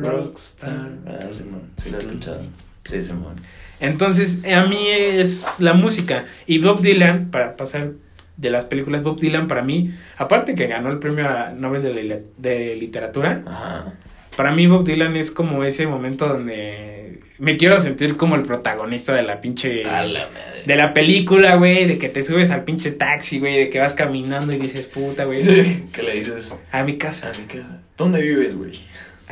[0.00, 0.92] rockstar.
[1.06, 1.26] Ah.
[1.30, 2.40] Sí, la he escuchado.
[2.84, 3.34] Sí, Simón.
[3.80, 6.24] Entonces, a mí es la música.
[6.46, 7.92] Y Bob Dylan, para pasar
[8.36, 11.94] de las películas, Bob Dylan para mí, aparte que ganó el premio a Nobel de,
[12.02, 13.92] li- de Literatura, Ajá.
[14.36, 19.12] para mí Bob Dylan es como ese momento donde me quiero sentir como el protagonista
[19.14, 19.84] de la pinche...
[19.84, 20.62] A la madre.
[20.64, 23.94] De la película, güey, de que te subes al pinche taxi, güey, de que vas
[23.94, 26.58] caminando y dices, puta, güey, Sí, ¿qué le dices?
[26.70, 27.80] a mi casa, A mi casa.
[27.96, 28.72] ¿Dónde vives, güey?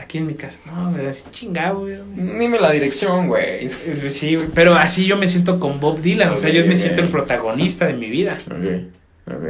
[0.00, 0.60] Aquí en mi casa.
[0.66, 1.98] No, pero así chingado, güey.
[2.14, 3.68] Dime la dirección, güey.
[4.08, 7.00] Sí, güey, pero así yo me siento con Bob Dylan, o sea, yo me siento
[7.00, 8.38] el protagonista de mi vida.
[8.46, 9.34] Ok.
[9.34, 9.44] Ok.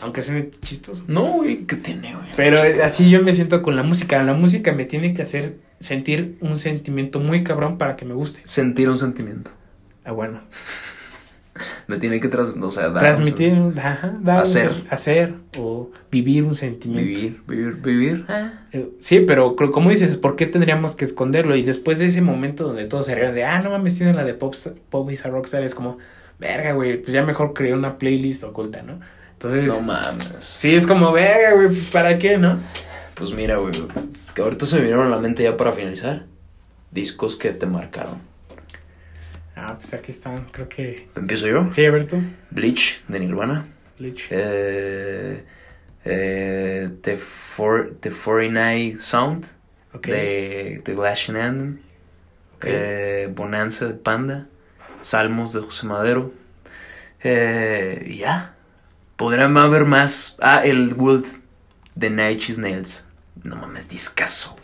[0.00, 1.04] Aunque suene chistoso.
[1.06, 2.26] No, güey, ¿qué tiene, güey?
[2.36, 4.22] Pero así yo me siento con la música.
[4.22, 8.42] La música me tiene que hacer sentir un sentimiento muy cabrón para que me guste.
[8.44, 9.50] Sentir un sentimiento.
[10.04, 10.40] Ah, bueno.
[11.86, 14.84] Me tiene que tras, o sea, dar, Transmitir, ajá, dar, Hacer.
[14.90, 15.34] hacer.
[15.58, 17.08] o vivir un o sea, sentimiento.
[17.08, 18.24] vivir, vivir, vivir.
[18.72, 21.56] Eh, Sí, pero como dices, ¿por qué tendríamos que esconderlo?
[21.56, 24.24] Y después de ese momento donde todos se ríen de, ah, no mames, tiene la
[24.24, 24.54] de Pop,
[24.90, 25.98] Pop is a Rockstar, es como,
[26.38, 29.00] verga, güey, pues ya mejor creé una playlist oculta, ¿no?
[29.32, 30.36] Entonces, No mames.
[30.40, 32.58] sí, es como, verga, güey, ¿para qué, no?
[33.14, 33.72] Pues mira, güey,
[34.34, 36.24] que ahorita se me vinieron a la mente ya para finalizar.
[36.90, 38.18] Discos que te marcaron.
[39.56, 41.08] Ah, pues aquí están, creo que...
[41.16, 41.66] ¿Empiezo yo?
[41.72, 43.66] Sí, a ver tú, Bleach, de Nirvana.
[43.98, 44.26] Lich.
[44.30, 45.42] Eh,
[46.04, 49.46] eh, the, for, the 49 Sound,
[50.02, 51.80] de The Glass Anthem.
[52.62, 54.46] eh, Bonanza de Panda.
[55.00, 56.32] Salmos de José Madero.
[57.22, 58.54] Eh, ya.
[59.16, 60.36] Podrían haber más.
[60.40, 61.24] Ah, el Wood
[61.94, 63.06] de Inch Nails.
[63.42, 64.56] No mames, discaso.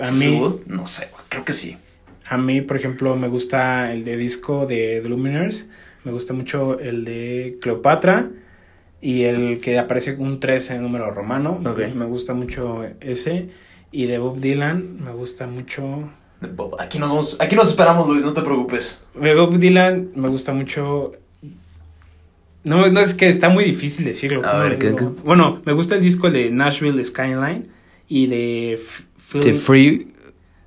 [0.00, 0.60] a ¿Sí mí...
[0.66, 1.78] No sé, creo que sí.
[2.30, 5.68] A mí, por ejemplo, me gusta el de disco de The Luminers.
[6.04, 8.30] Me gusta mucho el de Cleopatra.
[9.00, 11.60] Y el que aparece un 3 en número romano.
[11.94, 13.48] Me gusta mucho ese.
[13.92, 16.10] Y de Bob Dylan me gusta mucho.
[16.40, 16.76] De Bob.
[16.80, 19.06] Aquí nos, vamos- aquí nos esperamos, Luis, no te preocupes.
[19.14, 21.12] De Bob Dylan me gusta mucho.
[22.64, 24.40] No, no es que está muy difícil decirlo.
[24.44, 25.16] A ¿cómo ver, lo ¿qué- digo?
[25.24, 27.68] Bueno, me gusta el disco de Nashville Skyline
[28.08, 28.80] y de
[29.40, 30.08] The Free,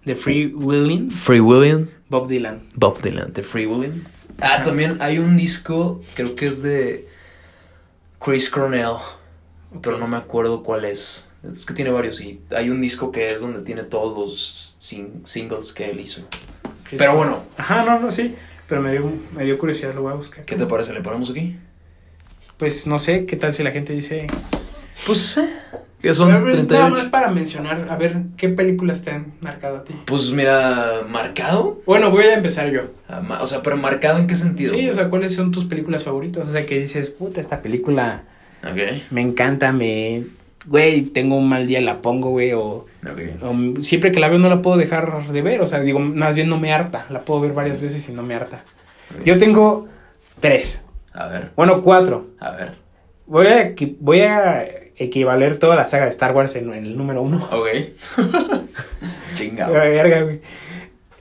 [0.05, 1.89] de Free Willing Free William.
[2.09, 2.61] Bob Dylan.
[2.75, 4.03] Bob Dylan, The Free William.
[4.39, 4.63] Ah, Ajá.
[4.63, 7.07] también hay un disco, creo que es de
[8.23, 8.95] Chris Cornell,
[9.81, 11.29] pero no me acuerdo cuál es.
[11.53, 15.25] Es que tiene varios y hay un disco que es donde tiene todos los sing-
[15.25, 16.21] singles que él hizo.
[16.97, 18.35] Pero bueno, Ajá, no, no, sí.
[18.67, 20.45] Pero me dio, me dio curiosidad, lo voy a buscar.
[20.45, 20.93] ¿qué te parece?
[20.93, 21.57] ¿Le paramos aquí?
[22.57, 24.27] Pues no sé, ¿qué tal si la gente dice...
[25.07, 25.49] Pues, eh,
[26.01, 26.89] que son Pero es nada 38.
[26.89, 29.93] más para mencionar, a ver, ¿qué películas te han marcado a ti?
[30.05, 31.81] Pues mira, ¿marcado?
[31.85, 32.81] Bueno, voy a empezar yo.
[33.07, 34.73] Ah, O sea, pero ¿marcado en qué sentido?
[34.73, 36.47] Sí, o sea, ¿cuáles son tus películas favoritas?
[36.47, 38.23] O sea, que dices, puta, esta película
[38.63, 38.77] Ok,
[39.11, 40.23] me encanta, me...
[40.67, 42.85] Güey, tengo un mal día, la pongo, güey, o,
[43.41, 46.35] o siempre que la veo no la puedo dejar de ver, o sea, digo, más
[46.35, 48.63] bien no me harta, la puedo ver varias veces y no me harta.
[49.25, 49.87] Yo tengo
[50.39, 52.27] tres, A ver, bueno, cuatro.
[52.39, 52.75] a ver.
[53.25, 54.65] Voy a, voy a
[55.03, 57.47] equivaler toda la saga de Star Wars en, en el número uno.
[57.51, 57.67] Ok.
[59.35, 59.73] Chingado.
[59.73, 60.41] La verga, güey.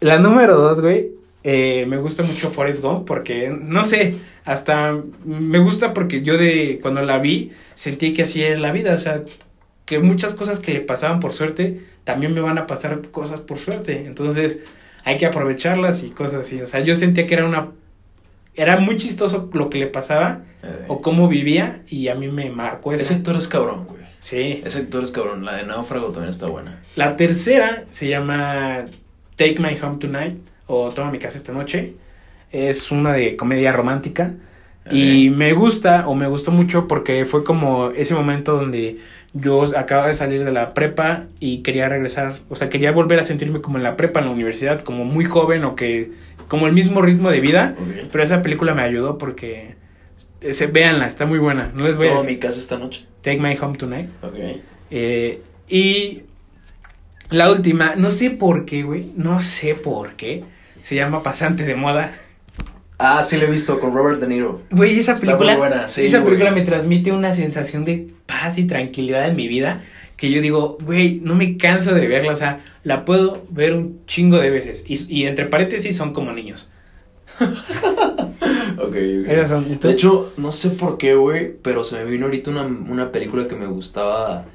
[0.01, 1.11] La número dos, güey.
[1.43, 6.79] eh, me gusta mucho Forrest Gump porque, no sé, hasta me gusta porque yo de
[6.83, 9.23] cuando la vi sentí que así es la vida, o sea,
[9.87, 13.59] que muchas cosas que le pasaban por suerte también me van a pasar cosas por
[13.59, 14.61] suerte, entonces
[15.05, 17.71] hay que aprovecharlas y cosas así, o sea, yo sentía que era una,
[18.63, 20.69] era muy chistoso lo que le pasaba Ok.
[20.89, 23.03] o cómo vivía y a mí me marcó eso.
[23.03, 24.01] Ese actor es cabrón, güey.
[24.19, 24.61] Sí.
[24.65, 25.45] Ese actor es cabrón.
[25.45, 26.81] La de Náufrago también está buena.
[26.97, 28.85] La tercera se llama
[29.37, 30.37] Take My Home Tonight
[30.67, 31.95] o Toma mi casa esta noche.
[32.53, 34.35] Es una de comedia romántica.
[34.91, 38.99] Y me gusta o me gustó mucho porque fue como ese momento donde
[39.33, 43.25] yo acababa de salir de la prepa y quería regresar, o sea, quería volver a
[43.25, 46.11] sentirme como en la prepa, en la universidad, como muy joven o que,
[46.49, 47.77] como el mismo ritmo de vida,
[48.11, 49.77] pero esa película me ayudó porque,
[50.41, 52.79] eh, se, véanla, está muy buena, no les voy a Todo decir, mi casa esta
[52.79, 53.07] noche.
[53.23, 54.39] Take My Home Tonight, Ok.
[54.91, 56.23] eh, y
[57.31, 60.43] la última, no sé por qué, güey, no sé por qué,
[60.81, 62.13] se llama Pasante de Moda.
[63.03, 64.61] Ah, sí lo he visto con Robert De Niro.
[64.71, 66.33] Güey, esa Está película, muy buena, sí, esa güey.
[66.33, 69.83] película me transmite una sensación de paz y tranquilidad en mi vida
[70.17, 74.05] que yo digo, güey, no me canso de verla, o sea, la puedo ver un
[74.05, 76.71] chingo de veces y, y entre paréntesis son como niños.
[78.79, 78.95] Ok, ok.
[78.97, 79.71] Esas son.
[79.71, 79.89] ¿y tú?
[79.89, 83.47] De hecho, no sé por qué, güey, pero se me vino ahorita una, una película
[83.47, 84.47] que me gustaba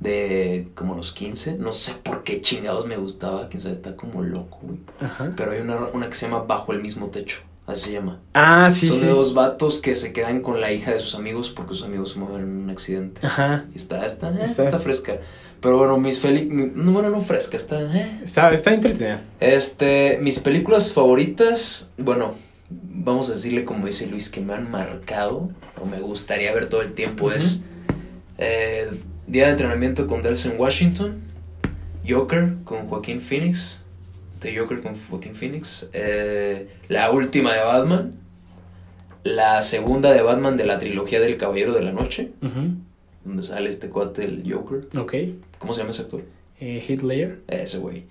[0.00, 1.56] de como los 15.
[1.58, 4.78] No sé por qué chingados me gustaba, quién sabe, está como loco, güey.
[5.00, 5.32] Ajá.
[5.36, 8.20] Pero hay una, una que se llama Bajo el mismo techo, así se llama.
[8.34, 9.06] Ah, sí, Son sí.
[9.06, 12.10] de dos vatos que se quedan con la hija de sus amigos porque sus amigos
[12.12, 13.24] se mueven en un accidente.
[13.26, 13.66] Ajá.
[13.72, 15.18] Y está, está, eh, Está- está, fresca.
[15.60, 18.20] Pero bueno, mis feli mi- no, bueno, no fresca, está, eh.
[18.24, 19.22] Está, está entretenida.
[19.38, 22.34] Este, mis películas favoritas, bueno,
[22.70, 25.50] vamos a decirle como dice Luis, que me han marcado
[25.80, 27.62] o me gustaría ver todo el tiempo es
[28.38, 28.90] eh,
[29.28, 31.20] Día de Entrenamiento con Delson Washington,
[32.08, 33.81] Joker con Joaquín Phoenix,
[34.42, 38.14] The Joker con Joaquín Phoenix, eh, la última de Batman,
[39.24, 42.30] la segunda de Batman de la trilogía del Caballero de la Noche,
[43.24, 45.14] donde sale este cuate, el Joker, Ok.
[45.58, 46.22] ¿cómo se llama ese actor?
[46.60, 47.38] Eh, Hitler.
[47.48, 48.04] Ese güey.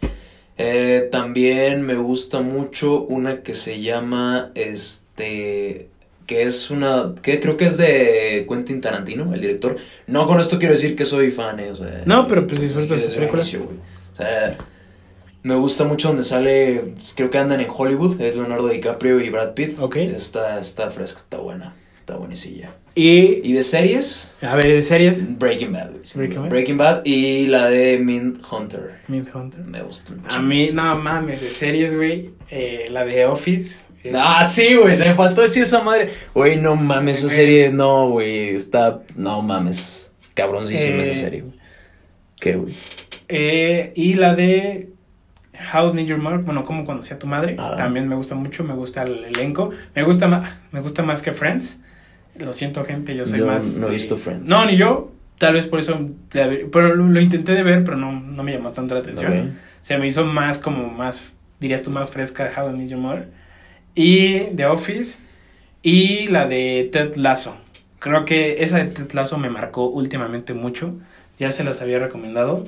[0.57, 5.87] Eh, también me gusta mucho una que se llama este
[6.27, 9.75] que es una que creo que es de Quentin Tarantino, el director.
[10.07, 12.75] No con esto quiero decir que soy fan, eh, o sea, No, pero pues sus
[12.77, 13.53] el películas.
[13.53, 13.77] inicio, güey.
[14.13, 14.57] O sea,
[15.43, 19.53] me gusta mucho donde sale, creo que andan en Hollywood, es Leonardo DiCaprio y Brad
[19.53, 19.79] Pitt.
[19.79, 19.95] Ok.
[19.97, 22.75] Está está fresca, está buena, está buenísima.
[22.93, 23.39] Y.
[23.49, 25.37] Y de series, A ver, de series.
[25.39, 26.41] Breaking Bad, Breaking.
[26.41, 26.49] Bad.
[26.49, 28.95] Breaking Bad y la de Mind Hunter.
[29.07, 29.61] Mindhunter.
[29.61, 32.31] Me gusta un A mí, no mames, de series, güey.
[32.49, 33.81] eh, la de Office.
[34.03, 36.09] es- Ah, sí, güey, se me faltó decir esa madre.
[36.33, 41.53] Güey, no mames, esa serie, no, güey, está, no mames, cabroncísima Eh, esa serie, güey.
[42.39, 42.73] ¿Qué, güey?
[43.29, 44.89] Eh, y la de
[45.73, 47.75] How Met Your Mother, bueno, como cuando sea tu madre, Ah.
[47.77, 51.31] también me gusta mucho, me gusta el elenco, me gusta más, me gusta más que
[51.33, 51.81] Friends.
[52.39, 53.77] Lo siento, gente, yo soy Yo más.
[53.77, 54.49] no he visto Friends.
[54.49, 55.11] No, ni yo.
[55.37, 55.99] Tal vez por eso,
[56.29, 59.39] pero lo, lo intenté de ver, pero no, no me llamó tanto la atención.
[59.39, 59.45] Ok.
[59.81, 63.27] Se me hizo más como más, dirías tú, más fresca How I Met Your Mother.
[63.95, 65.17] Y The Office.
[65.81, 67.57] Y la de Ted Lasso.
[67.99, 70.95] Creo que esa de Ted Lasso me marcó últimamente mucho.
[71.39, 72.63] Ya se las había recomendado.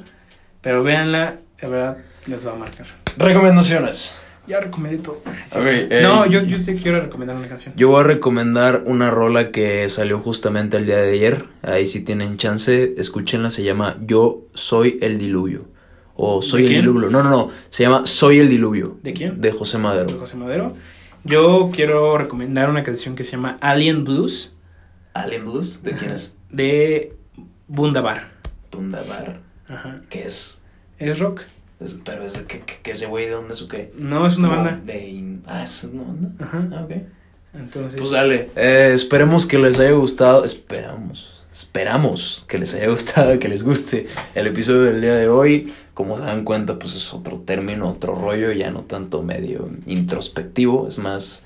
[0.61, 1.97] Pero véanla, de verdad
[2.27, 2.85] les va a marcar.
[3.17, 4.15] Recomendaciones.
[4.45, 5.21] Ya recomendé todo.
[5.55, 7.73] Eh, no, yo, yo te quiero recomendar una canción.
[7.77, 11.45] Yo voy a recomendar una rola que salió justamente el día de ayer.
[11.61, 13.49] Ahí si tienen chance, escúchenla.
[13.49, 15.69] Se llama Yo Soy el Diluvio.
[16.15, 16.81] O Soy ¿De el?
[16.81, 17.09] Diluvio.
[17.09, 17.49] No, no, no.
[17.69, 18.97] Se llama Soy el Diluvio.
[19.01, 19.39] ¿De quién?
[19.39, 20.19] De José de Madero.
[20.19, 20.75] José Madero.
[21.23, 24.57] Yo quiero recomendar una canción que se llama Alien Blues
[25.13, 25.83] Alien Blues.
[25.83, 26.37] ¿De quién es?
[26.49, 27.15] de
[27.67, 28.31] Bundabar.
[28.69, 29.39] Tundabar.
[29.67, 30.01] Ajá.
[30.09, 30.61] ¿Qué es?
[30.99, 31.41] ¿Es rock?
[31.83, 33.91] Es- pero es de que, que, que ese güey de dónde es o qué.
[33.97, 34.81] No, es una banda.
[34.83, 36.29] De Ah, es una banda.
[36.39, 36.67] Ajá.
[36.73, 36.91] Ah, ok.
[37.55, 38.49] Entonces, Pues dale.
[38.55, 40.43] Eh, esperemos que les haya gustado.
[40.43, 41.47] Esperamos.
[41.51, 45.71] Esperamos que les haya gustado, que les guste el episodio del día de hoy.
[45.93, 50.87] Como se dan cuenta, pues es otro término, otro rollo, ya no tanto medio introspectivo,
[50.87, 51.45] es más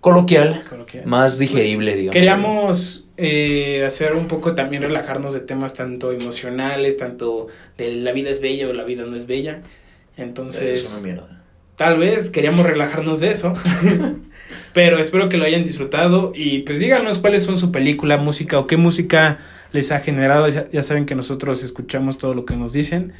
[0.00, 1.06] coloquial, coloquial.
[1.06, 2.12] más digerible, digamos.
[2.14, 7.48] Queríamos eh, hacer un poco también relajarnos de temas tanto emocionales, tanto
[7.78, 9.62] de la vida es bella o la vida no es bella.
[10.16, 11.42] Entonces, Es una mierda.
[11.76, 13.52] tal vez queríamos relajarnos de eso.
[14.72, 18.66] Pero espero que lo hayan disfrutado y pues díganos cuáles son su película, música o
[18.66, 19.38] qué música
[19.72, 20.48] les ha generado.
[20.48, 23.12] Ya, ya saben que nosotros escuchamos todo lo que nos dicen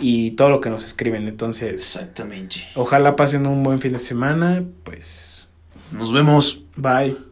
[0.00, 1.26] y todo lo que nos escriben.
[1.28, 2.56] Entonces, Exactamente.
[2.74, 4.64] ojalá pasen un buen fin de semana.
[4.84, 5.48] Pues,
[5.92, 6.62] Nos vemos.
[6.76, 7.27] bye.